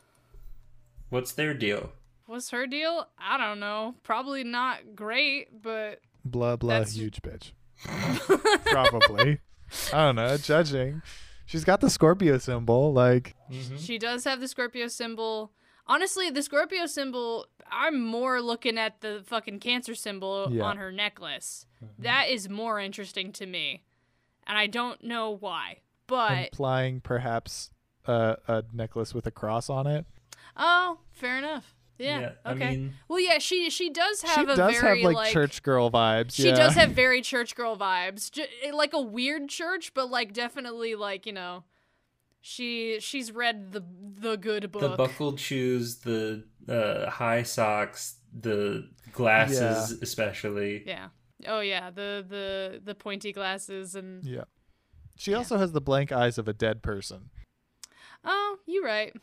[1.11, 1.93] what's their deal?
[2.27, 3.07] What's her deal?
[3.19, 3.95] I don't know.
[4.03, 7.53] Probably not great, but Blah blah, That's- huge bitch.
[8.67, 9.39] Probably.
[9.93, 10.37] I don't know.
[10.37, 11.03] Judging,
[11.49, 12.93] she's got the Scorpio symbol.
[12.93, 13.35] Like,
[13.79, 15.51] she does have the Scorpio symbol.
[15.87, 20.63] Honestly, the Scorpio symbol, I'm more looking at the fucking cancer symbol Yeah.
[20.65, 21.67] on her necklace.
[21.99, 23.83] That is more interesting to me.
[24.47, 25.79] And I don't know why.
[26.07, 27.71] But implying perhaps
[28.07, 30.07] uh, a necklace with a cross on it.
[30.57, 31.75] oh, fair enough.
[31.99, 32.33] Yeah.
[32.45, 32.71] I okay.
[32.71, 35.91] mean, well, yeah, she she does have she a does very have like, church girl
[35.91, 36.35] vibes.
[36.35, 36.55] She yeah.
[36.55, 41.27] does have very church girl vibes, J- like a weird church, but like definitely like
[41.27, 41.65] you know,
[42.41, 43.85] she she's read the
[44.21, 44.83] the good book.
[44.83, 50.85] the buckled shoes, the uh, high socks, the glasses, especially.
[50.87, 51.09] yeah.
[51.47, 54.45] Oh yeah, the the the pointy glasses and Yeah.
[55.17, 57.31] She also has the blank eyes of a dead person.
[58.25, 59.15] oh, you're right.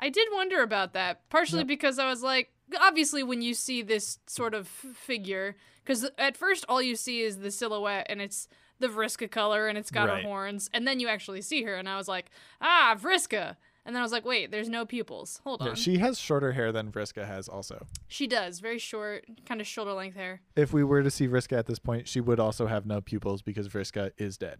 [0.00, 1.66] I did wonder about that, partially Yep.
[1.68, 6.36] because I was like, obviously when you see this sort of f- figure, because at
[6.36, 8.46] first all you see is the silhouette and it's
[8.78, 10.22] the Vriska color and it's got Right.
[10.22, 12.30] her horns, and then you actually see her, and I was like,
[12.60, 13.56] ah, Vriska.
[13.84, 15.40] And then I was like, wait, there's no pupils.
[15.44, 15.74] Hold Yeah, on.
[15.74, 17.86] she has shorter hair than Vriska has also.
[18.06, 18.60] She does.
[18.60, 20.42] Very short, kind of shoulder length hair.
[20.54, 23.40] If we were to see Vriska at this point, she would also have no pupils
[23.40, 24.58] because Vriska is dead.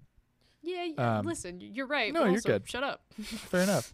[0.63, 2.13] Yeah, yeah Um, listen, you're right.
[2.13, 2.69] no, you're good.
[2.69, 3.03] Shut up.
[3.23, 3.93] Fair enough.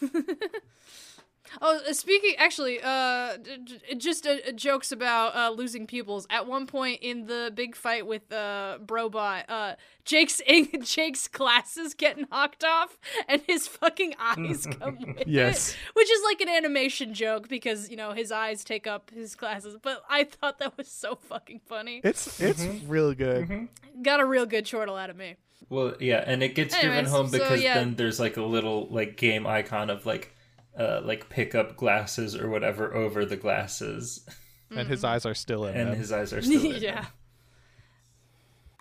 [1.62, 6.26] Oh, uh, speaking actually, uh, d- d- just uh, jokes about uh, losing pupils.
[6.30, 9.74] At one point in the big fight with uh, Brobot, uh,
[10.04, 10.40] Jake's
[10.82, 15.70] Jake's glasses get knocked off, and his fucking eyes come with Yes.
[15.70, 19.34] it, which is like an animation joke because you know his eyes take up his
[19.34, 19.76] glasses.
[19.80, 22.00] But I thought that was so fucking funny.
[22.04, 22.88] It's it's Mm-hmm.
[22.88, 23.68] real good.
[24.02, 25.36] Got a real good chortle out of me.
[25.68, 27.74] Well, yeah, and it gets driven Anyways, home so, because yeah.
[27.74, 30.34] then there's like a little like game icon of like
[30.78, 34.26] uh like pick up glasses or whatever over the glasses,
[34.70, 35.96] And his eyes are still in and them.
[35.98, 37.02] his eyes are still in yeah.
[37.02, 37.10] them.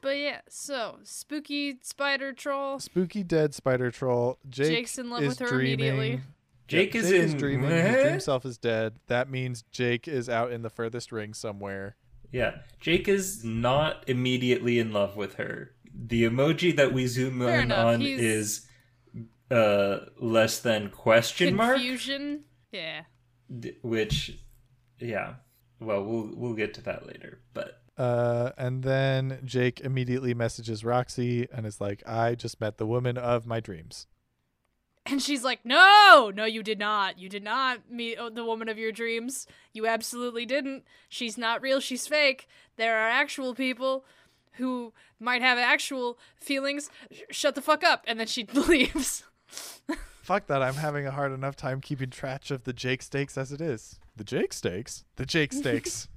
[0.02, 2.80] But yeah, so spooky spider troll.
[2.80, 4.38] Spooky dead spider troll.
[4.50, 5.88] Jake Jake's in love is with her dreaming.
[5.90, 6.22] immediately.
[6.68, 7.70] Jake Yeah, is Jake in dreaming.
[7.72, 8.04] His What?
[8.04, 8.94] dream self is dead.
[9.08, 11.96] That means Jake is out in the furthest ring somewhere.
[12.32, 15.72] Yeah, Jake is not immediately in love with her.
[15.94, 18.68] The emoji that we zoom Fair in enough, on he's- is
[19.52, 22.44] uh less than question mark, Confusion.
[22.72, 23.04] Yeah.
[23.60, 24.40] d- which
[25.00, 25.36] yeah.
[25.80, 31.48] Well, we'll we'll get to that later, but Uh, and then Jake immediately messages Roxy
[31.54, 34.08] and is like, "I just met the woman of my dreams."
[35.06, 37.20] And she's like, "No, no, you did not.
[37.20, 39.46] You did not meet uh, the woman of your dreams.
[39.74, 40.84] You absolutely didn't.
[41.10, 41.80] She's not real.
[41.80, 42.48] She's fake.
[42.78, 44.04] There are actual people
[44.54, 46.90] who might have actual feelings.
[47.12, 49.24] Sh- shut the fuck up." And then she leaves.
[49.48, 50.62] Fuck that!
[50.64, 54.00] I'm having a hard enough time keeping track of the Jake stakes as it is.
[54.16, 55.04] The Jake stakes.
[55.18, 56.08] The Jake stakes.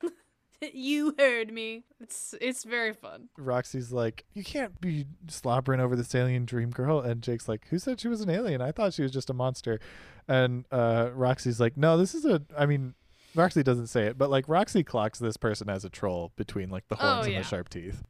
[0.72, 1.84] you heard me.
[2.00, 3.28] It's it's very fun.
[3.36, 7.78] Roxy's like, "You can't be slobbering over this alien dream girl," and Jake's like, "Who
[7.80, 8.60] said she was an alien?
[8.60, 9.80] I thought she was just a monster."
[10.28, 12.42] And uh, Roxy's like, "No, this is a.
[12.56, 12.94] I mean."
[13.34, 16.88] Roxy doesn't say it, but like Roxy clocks this person as a troll between like
[16.88, 18.02] the Oh, horns and the sharp teeth.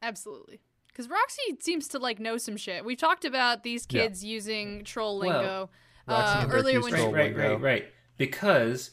[0.00, 0.60] Absolutely.
[0.94, 2.84] Because Roxy seems to like know some shit.
[2.84, 4.02] We've talked about these Yeah.
[4.02, 5.68] kids using troll lingo
[6.06, 7.84] Roxy uh, and her earlier accused when troll right, right, right, right.
[8.16, 8.92] Because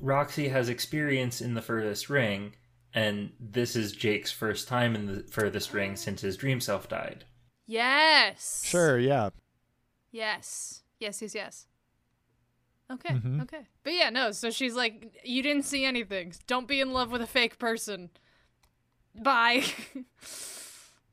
[0.00, 2.54] Roxy has experience in the furthest ring,
[2.94, 7.26] and this is Jake's first time in the furthest ring since his dream self died.
[7.66, 8.62] Yes.
[8.64, 9.30] Sure, yeah.
[10.10, 10.82] Yes.
[10.98, 11.66] Yes, yes, yes.
[12.90, 13.42] Okay, Mhm.
[13.42, 13.66] okay.
[13.84, 16.32] But yeah, no, so she's like, you didn't see anything.
[16.46, 18.10] Don't be in love with a fake person.
[19.14, 19.64] Bye.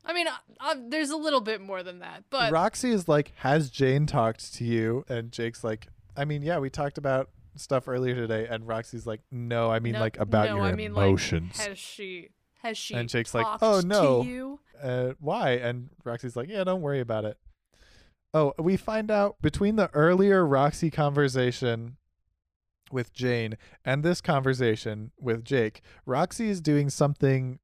[0.04, 3.32] I mean, uh, uh, there's a little bit more than that, but Roxy is like,
[3.36, 7.86] "Has Jane talked to you?" And Jake's like, "I mean, yeah, we talked about stuff
[7.88, 10.92] earlier today." And Roxy's like, "No, I mean no- like about no, your I mean,
[10.92, 12.30] emotions." Like, has she?
[12.62, 12.94] Has she?
[12.94, 14.60] And Jake's like, "Oh, no." To you?
[14.82, 15.50] uh, why?
[15.52, 17.38] And Roxy's like, yeah, don't worry about it.
[18.32, 21.96] Oh, we find out between the earlier Roxy conversation
[22.92, 27.58] with Jane and this conversation with Jake, Roxy is doing something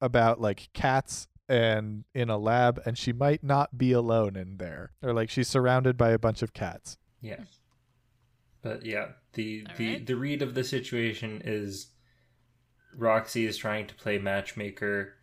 [0.00, 4.92] about like cats and in a lab and she might not be alone in there
[5.02, 6.98] or like she's surrounded by a bunch of cats.
[7.20, 7.44] Yeah.
[8.62, 10.06] But yeah, the All the right.
[10.06, 11.88] the read of the situation is
[12.96, 15.14] Roxy is trying to play matchmaker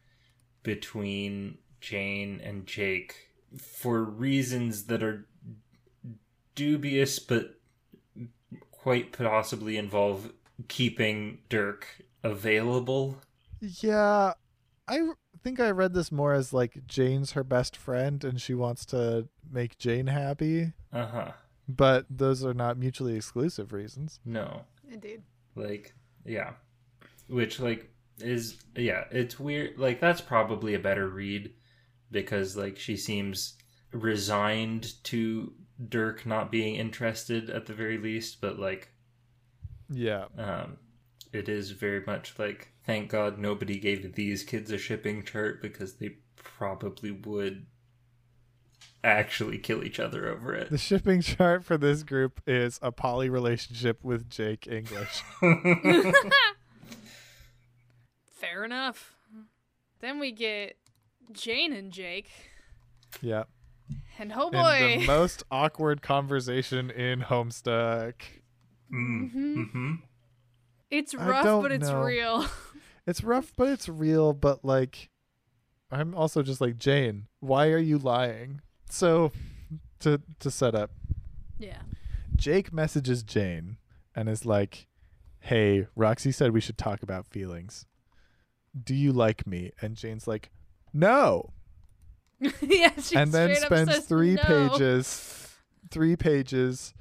[0.64, 3.16] between Jane and Jake
[3.58, 5.28] for reasons that are
[6.56, 7.60] dubious but
[8.72, 10.32] quite possibly involve
[10.68, 11.88] keeping Dirk
[12.24, 13.18] available.
[13.60, 14.34] Yeah,
[14.88, 18.54] I r- think I read this more as like Jane's her best friend and she
[18.54, 21.32] wants to make Jane happy, Uh-huh.
[21.68, 24.20] but those are not mutually exclusive reasons.
[24.26, 24.64] No.
[24.92, 25.24] Indeed.
[25.56, 25.94] like
[26.26, 26.54] yeah
[27.28, 31.54] which like is yeah it's weird like that's probably a better read
[32.12, 33.56] because like she seems
[33.92, 35.54] resigned to
[35.90, 38.90] dirk not being interested at the very least but like
[39.90, 40.26] Yeah.
[40.38, 40.78] um
[41.32, 45.94] it is very much like thank god nobody gave these kids a shipping chart because
[45.96, 47.66] they probably would
[49.04, 53.30] actually kill each other over it The shipping chart for this group is a poly
[53.30, 55.24] relationship with Jake English.
[58.26, 59.14] Fair enough.
[60.00, 60.78] Then we get
[61.32, 62.30] Jane and Jake.
[63.22, 63.44] yeah.
[64.20, 64.98] And oh In boy.
[65.02, 68.14] the most awkward conversation in Homestuck.
[68.92, 69.94] mm-hmm.
[70.90, 72.04] it's rough, but it's know.
[72.04, 72.46] real.
[73.06, 75.10] It's rough, but it's real, but like
[75.92, 78.62] I'm also just like, Jane, why are you lying?
[78.90, 79.32] So
[80.00, 80.92] to to set up,
[81.58, 81.82] yeah.
[82.36, 83.78] Jake messages Jane
[84.16, 84.88] and is like,
[85.40, 87.86] Hey, Roxy said we should talk about feelings.
[88.82, 89.72] Do you like me?
[89.82, 90.50] And Jane's like,
[90.94, 91.52] No.
[92.62, 94.42] yeah, she and then spends says three no.
[94.44, 95.44] pages
[95.92, 96.94] three pages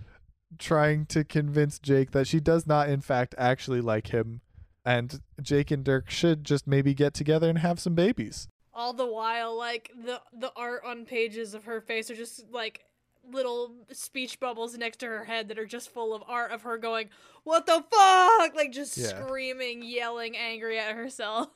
[0.59, 4.43] trying to convince Jake that she does not in fact actually like him
[4.85, 8.49] and Jake and Dirk should just maybe get together and have some babies.
[8.75, 12.85] All the while, like the the art on pages of her face are just like
[13.31, 16.79] little speech bubbles next to her head that are just full of art of her
[16.79, 17.09] going,
[17.45, 19.09] "What the fuck!" Like just Yeah.
[19.25, 21.49] screaming, yelling, angry at herself.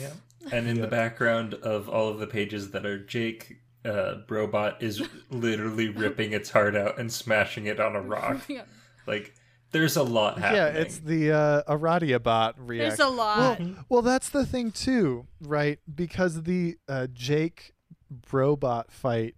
[0.00, 0.12] Yeah.
[0.52, 0.82] And in Yeah.
[0.82, 6.32] the background of all of the pages that are Jake, uh, Robot is literally ripping
[6.32, 8.42] its heart out and smashing it on a rock.
[8.48, 8.62] Yeah.
[9.06, 9.34] Like,
[9.70, 10.56] there's a lot happening.
[10.56, 12.88] Yeah, it's the uh, Aradia bot reaction.
[12.88, 13.60] There's a lot.
[13.60, 15.78] Well, well, that's the thing too, right?
[15.92, 17.74] Because the uh, Jake
[18.12, 19.34] Brobot fight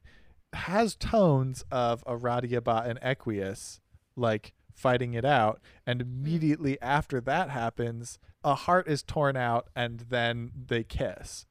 [0.52, 3.80] has tones of Aradiabot and Equius,
[4.16, 10.00] like fighting it out, and immediately after that happens, a heart is torn out, and
[10.08, 11.46] then they kiss.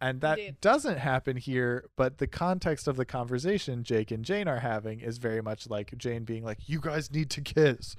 [0.00, 0.60] And that Indeed.
[0.60, 5.18] doesn't happen here, but the context of the conversation Jake and Jane are having is
[5.18, 7.96] very much like Jane being like, "You guys need to kiss,"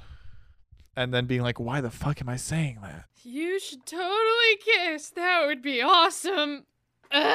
[0.96, 5.10] and then being like, "Why the fuck am I saying that?" You should totally kiss.
[5.10, 6.66] That would be awesome.
[7.12, 7.34] Uh,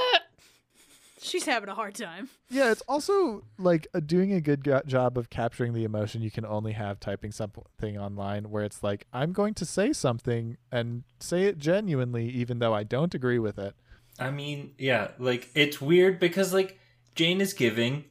[1.20, 2.28] she's having a hard time.
[2.48, 6.30] Yeah, it's also like uh, doing a good go- job of capturing the emotion you
[6.30, 11.04] can only have typing something online where it's like, I'm going to say something and
[11.18, 13.74] say it genuinely, even though I don't agree with it.
[14.18, 16.78] I mean, yeah, like, it's weird because, like,
[17.14, 18.04] Jane is giving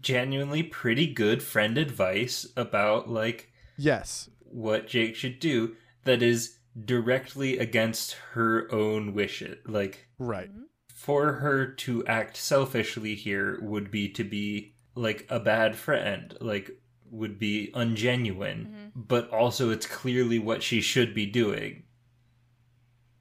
[0.00, 4.30] genuinely pretty good friend advice about, like, Yes.
[4.54, 5.74] What Jake should do
[6.04, 9.58] that is directly against her own wishes.
[9.66, 10.50] Like, Right.
[10.50, 10.62] Mm-hmm.
[10.94, 16.70] for her to act selfishly here would be to be like a bad friend, like
[17.10, 18.88] would be ungenuine, mm-hmm.
[18.94, 21.82] but also it's clearly what she should be doing.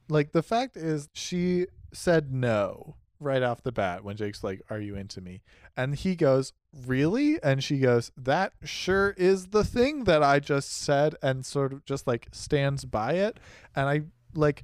[0.09, 4.79] Like the fact is, she said no right off the bat when Jake's like, Are
[4.79, 5.41] you into me?
[5.75, 6.53] And he goes,
[6.85, 7.41] Really?
[7.41, 11.85] And she goes, That sure is the thing that I just said, and sort of
[11.85, 13.39] just like stands by it.
[13.75, 14.01] And I
[14.35, 14.63] like,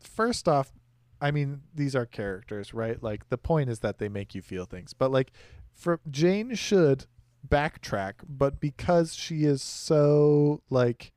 [0.00, 0.72] first off,
[1.20, 3.02] I mean, these are characters, right?
[3.02, 4.94] Like the point is that they make you feel things.
[4.94, 5.32] But like
[5.74, 7.06] for Jane should
[7.46, 11.12] backtrack, but because she is so like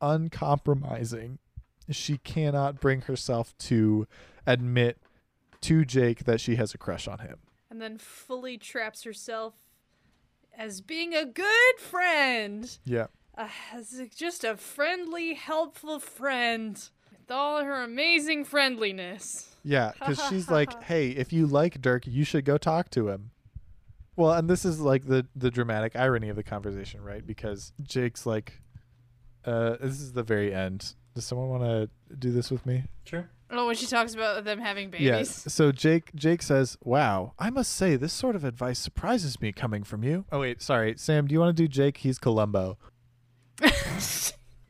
[0.00, 1.38] uncompromising,
[1.90, 4.06] she cannot bring herself to
[4.46, 4.98] admit
[5.62, 7.38] to Jake that she has a crush on him.
[7.70, 9.54] And then fully traps herself
[10.56, 12.78] as being a good friend.
[12.84, 13.06] Yeah.
[13.36, 16.88] Uh, as a- just a friendly, helpful friend.
[17.12, 19.54] With all her amazing friendliness.
[19.62, 23.30] Yeah, because she's like, "Hey, if you like Dirk, you should go talk to him."
[24.16, 27.24] Well, and this is like the the dramatic irony of the conversation, right?
[27.24, 28.62] Because Jake's like,
[29.44, 32.84] uh, "This is the very end." Does someone want to do this with me?
[33.04, 33.28] Sure.
[33.50, 35.06] Oh, when she talks about them having babies.
[35.06, 35.44] Yes.
[35.48, 39.84] So Jake Jake says, "Wow, I must say this sort of advice surprises me coming
[39.84, 41.26] from you." Oh wait, sorry, Sam.
[41.26, 41.98] Do you want to do Jake?
[41.98, 42.78] He's Columbo.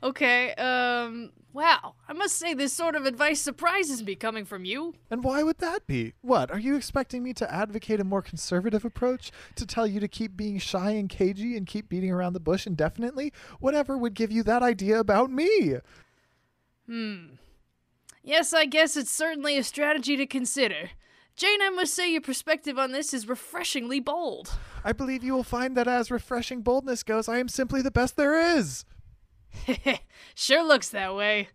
[0.00, 1.96] Okay, um, wow.
[2.08, 4.94] I must say this sort of advice surprises me coming from you.
[5.10, 6.14] And why would that be?
[6.20, 9.32] What, are you expecting me to advocate a more conservative approach?
[9.56, 12.66] To tell you to keep being shy and cagey and keep beating around the bush
[12.66, 13.32] indefinitely?
[13.58, 15.78] Whatever would give you that idea about me?
[16.86, 17.26] Hmm.
[18.28, 20.90] Yes, I guess it's certainly a strategy to consider.
[21.34, 24.52] Jane, I must say your perspective on this is refreshingly bold.
[24.84, 28.16] I believe you will find that as refreshing boldness goes, I am simply the best
[28.16, 28.84] there is.
[30.34, 31.48] sure looks that way.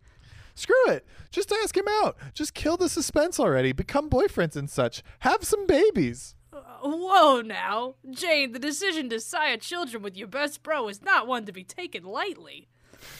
[0.55, 1.05] Screw it.
[1.29, 2.17] Just ask him out.
[2.33, 3.71] Just kill the suspense already.
[3.71, 5.03] Become boyfriends and such.
[5.19, 6.33] Have some babies.
[6.51, 7.97] Uh, whoa now.
[8.09, 11.63] Jane, the decision to sire children with your best bro is not one to be
[11.63, 12.67] taken lightly.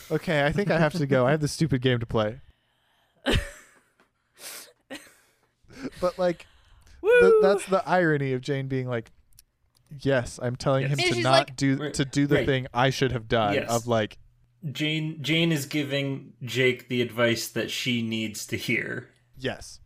[0.10, 1.28] Okay, I think I have to go.
[1.28, 2.39] I have this stupid game to play.
[5.99, 6.45] But like
[7.01, 9.11] th- that's the irony of Jane being like
[10.01, 10.91] yes, I'm telling Yes.
[10.93, 12.45] him And to she's not like- do Right, to do the right.
[12.45, 13.69] thing I should have done Yes.
[13.69, 14.17] of like
[14.71, 19.09] Jane Jane is giving Jake the advice that she needs to hear.
[19.38, 19.80] yes.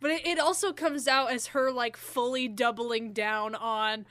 [0.00, 4.04] But it, it also comes out as her like fully doubling down on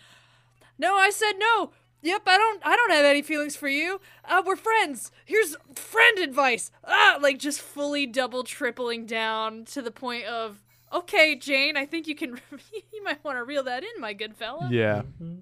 [0.80, 1.72] No, I said no.
[2.04, 4.00] Yep, I don't I don't have any feelings for you.
[4.26, 5.12] Uh we're friends.
[5.26, 6.70] Here's friend advice.
[6.86, 12.06] Ah, like just fully double tripling down to the point of Okay, Jane, I think
[12.08, 12.40] you can
[12.94, 14.70] you might want to reel that in, my good fella.
[14.72, 15.04] Yeah.
[15.22, 15.42] Mhm.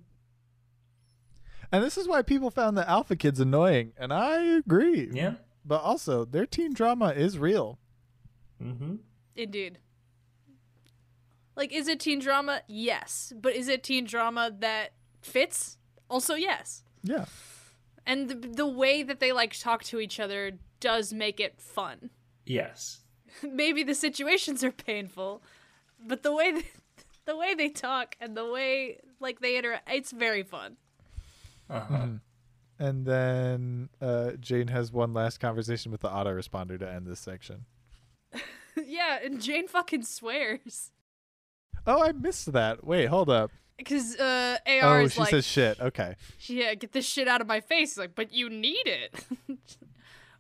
[1.74, 5.10] And this is why people found the Alpha Kids annoying, and I agree.
[5.12, 5.36] Yeah.
[5.66, 7.80] But also, their teen drama is real.
[8.62, 8.96] Mm-hmm.
[9.36, 9.78] Indeed.
[11.56, 12.62] Like, is it teen drama?
[12.68, 13.32] Yes.
[13.40, 15.78] But is it teen drama that fits?
[16.12, 16.84] Also, yes.
[17.04, 17.26] Yeah.
[18.06, 20.52] And the, the way that they like talk to each other
[20.82, 22.10] does make it fun.
[22.46, 23.00] Yes.
[23.44, 25.42] Maybe the situations are painful,
[26.06, 26.64] but the way
[27.26, 30.76] the way they talk and the way like they interact, it's very fun.
[31.70, 31.96] Uh-huh.
[31.96, 32.20] Mhm.
[32.78, 37.66] And then uh, Jane has one last conversation with the autoresponder to end this section.
[38.86, 40.92] yeah, and Jane fucking swears
[41.88, 42.84] Oh, I missed that.
[42.84, 43.52] Wait, hold up.
[43.84, 45.80] Because uh, AR Oh, is she like, says shit.
[45.80, 46.16] Okay.
[46.48, 47.98] yeah, get this shit out of my face.
[47.98, 49.26] Like, but you need it.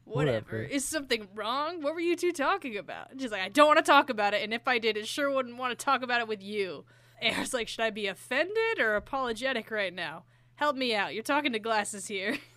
[0.06, 0.58] Whatever.
[0.58, 0.64] Whatever.
[0.64, 1.82] Is something wrong?
[1.82, 3.08] What were you two talking about?
[3.20, 5.32] She's like, I don't want to talk about it, and if I did, it sure
[5.32, 6.86] wouldn't want to talk about it with you.
[7.22, 10.24] AR's like, should I be offended or apologetic right now?
[10.56, 11.14] Help me out.
[11.14, 12.38] You're talking to glasses here.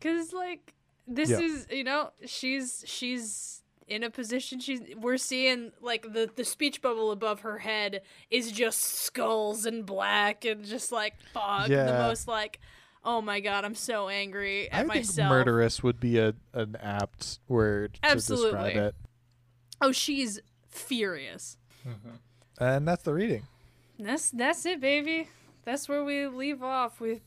[0.00, 0.74] Cause like
[1.06, 1.40] this Yeah.
[1.40, 3.59] is you know she's she's
[3.90, 8.52] in a position she's we're seeing like the the speech bubble above her head is
[8.52, 11.68] just skulls and black and just like fog.
[11.68, 12.60] The most like
[13.04, 17.40] oh my god i'm so angry at I think murderous would be a an apt
[17.48, 18.94] word to describe it.
[19.80, 21.56] oh she's furious.
[21.86, 22.62] Mm-hmm.
[22.62, 23.42] And that's the reading.
[23.98, 25.28] that's that's it baby.
[25.64, 27.20] That's where we leave off with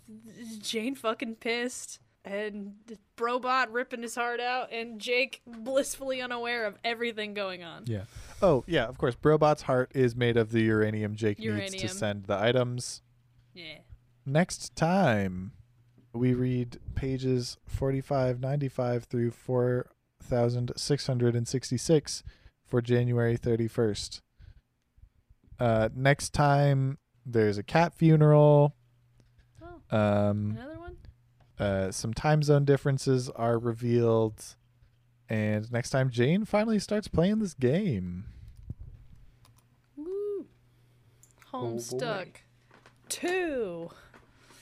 [0.62, 2.74] jane fucking pissed and
[3.18, 7.84] Brobot ripping his heart out, and Jake blissfully unaware of everything going on.
[7.86, 8.04] Yeah.
[8.42, 9.16] Oh, yeah, of course.
[9.16, 13.02] Brobot's heart is made of the uranium Jake needs to send the items.
[13.54, 13.80] Yeah.
[14.26, 15.52] Next time,
[16.14, 22.24] we read pages 4595 through 4666
[22.66, 24.22] for January 31st.
[25.60, 28.76] Uh, next time, there's a cat funeral.
[29.62, 30.73] Oh, Um, another one?
[31.60, 34.44] Uh, some time zone differences are revealed.
[35.30, 38.26] And next time, Jane finally starts playing this game.
[39.96, 40.46] Woo.
[41.54, 41.64] Oh.
[41.64, 42.28] Homestuck.
[43.10, 43.90] Two.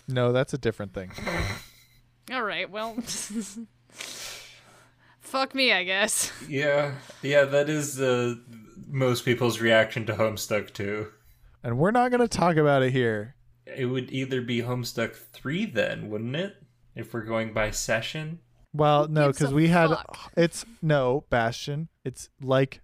[0.08, 1.12] No, that's a different thing.
[2.32, 2.96] All right, well.
[5.20, 6.32] Fuck me, I guess.
[6.48, 6.96] Yeah.
[7.22, 8.36] Yeah, that is uh,
[8.88, 11.08] most people's reaction to Homestuck 2.
[11.64, 13.36] And we're not going to talk about it here.
[13.66, 16.62] It would either be Homestuck 3 then, wouldn't it?
[16.96, 18.40] If we're going by session.
[18.74, 20.32] Well, no, because we had fuck?
[20.38, 21.90] it's no Bastion.
[22.06, 22.82] It's like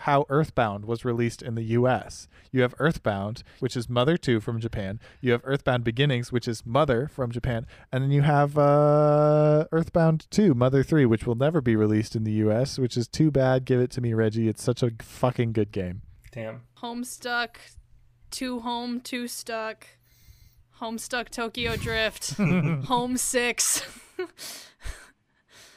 [0.00, 2.28] how Earthbound was released in the U.S.
[2.52, 5.00] You have Earthbound, which is Mother Two from Japan.
[5.20, 10.26] You have Earthbound Beginnings, which is Mother from Japan, and then you have uh, Earthbound
[10.30, 12.78] Two, Mother Three, which will never be released in the U.S.
[12.78, 13.64] Which is too bad.
[13.64, 14.48] Give it to me, Reggie.
[14.48, 16.02] It's such a fucking good game.
[16.32, 16.62] Damn.
[16.82, 17.56] Homestuck.
[18.30, 19.86] Two home, two stuck.
[20.80, 22.34] Homestuck Tokyo Drift.
[22.86, 23.82] home six.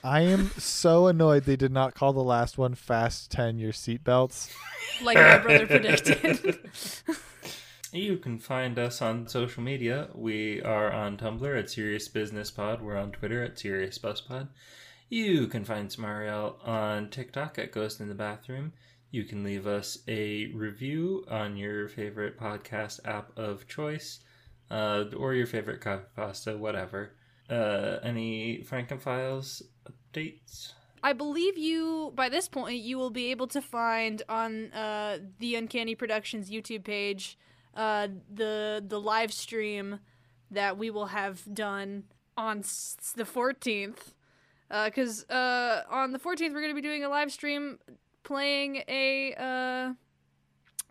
[0.03, 4.51] I am so annoyed they did not call the last one Fast Ten Your Seatbelts.
[5.03, 6.59] like my brother predicted.
[7.95, 10.07] You can find us on social media.
[10.15, 12.81] We are on Tumblr at Serious Business Pod.
[12.81, 14.47] We're on Twitter at Serious Bus Pod.
[15.09, 18.73] You can find Smariel on TikTok at Ghost in the Bathroom.
[19.11, 24.21] You can leave us a review on your favorite podcast app of choice,
[24.73, 25.81] uh, or your favorite
[26.15, 27.11] pasta, whatever.
[27.49, 30.71] Uh, any Frankenfiles updates?
[31.03, 35.55] I believe you by this point you will be able to find on uh, the
[35.55, 37.37] Uncanny Productions YouTube page
[37.75, 39.99] uh, the the live stream
[40.49, 42.05] that we will have done
[42.37, 44.13] on s- the 14th
[44.85, 47.77] because uh, on the 14th we're going to be doing a live stream
[48.23, 49.93] playing a uh,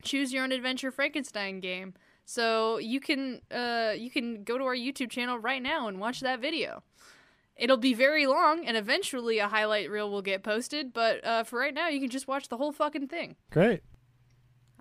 [0.02, 1.94] choose your own adventure Frankenstein game.
[2.24, 6.20] So you can uh, you can go to our YouTube channel right now and watch
[6.20, 6.82] that video.
[7.56, 10.92] It'll be very long, and eventually a highlight reel will get posted.
[10.92, 13.36] But uh, for right now, you can just watch the whole fucking thing.
[13.50, 13.82] Great.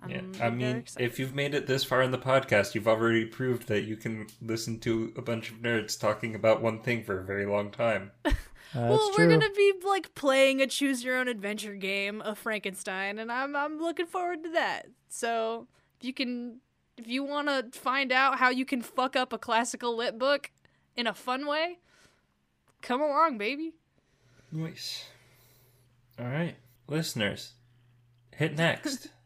[0.02, 1.04] I'm yeah, I mean, excited.
[1.06, 4.26] if you've made it this far in the podcast, you've already proved that you can
[4.40, 8.10] listen to a bunch of nerds talking about one thing for a very long time.
[8.24, 9.26] That's well, true.
[9.26, 13.54] we're gonna be like playing a choose your own adventure game of Frankenstein, and I'm
[13.54, 14.86] I'm looking forward to that.
[15.08, 15.66] So
[16.00, 16.60] if you can,
[16.96, 20.50] if you want to find out how you can fuck up a classical lit book
[20.96, 21.78] in a fun way,
[22.80, 23.74] come along, baby.
[24.50, 25.06] Nice.
[26.18, 26.56] All right,
[26.86, 27.52] listeners,
[28.36, 29.08] hit next.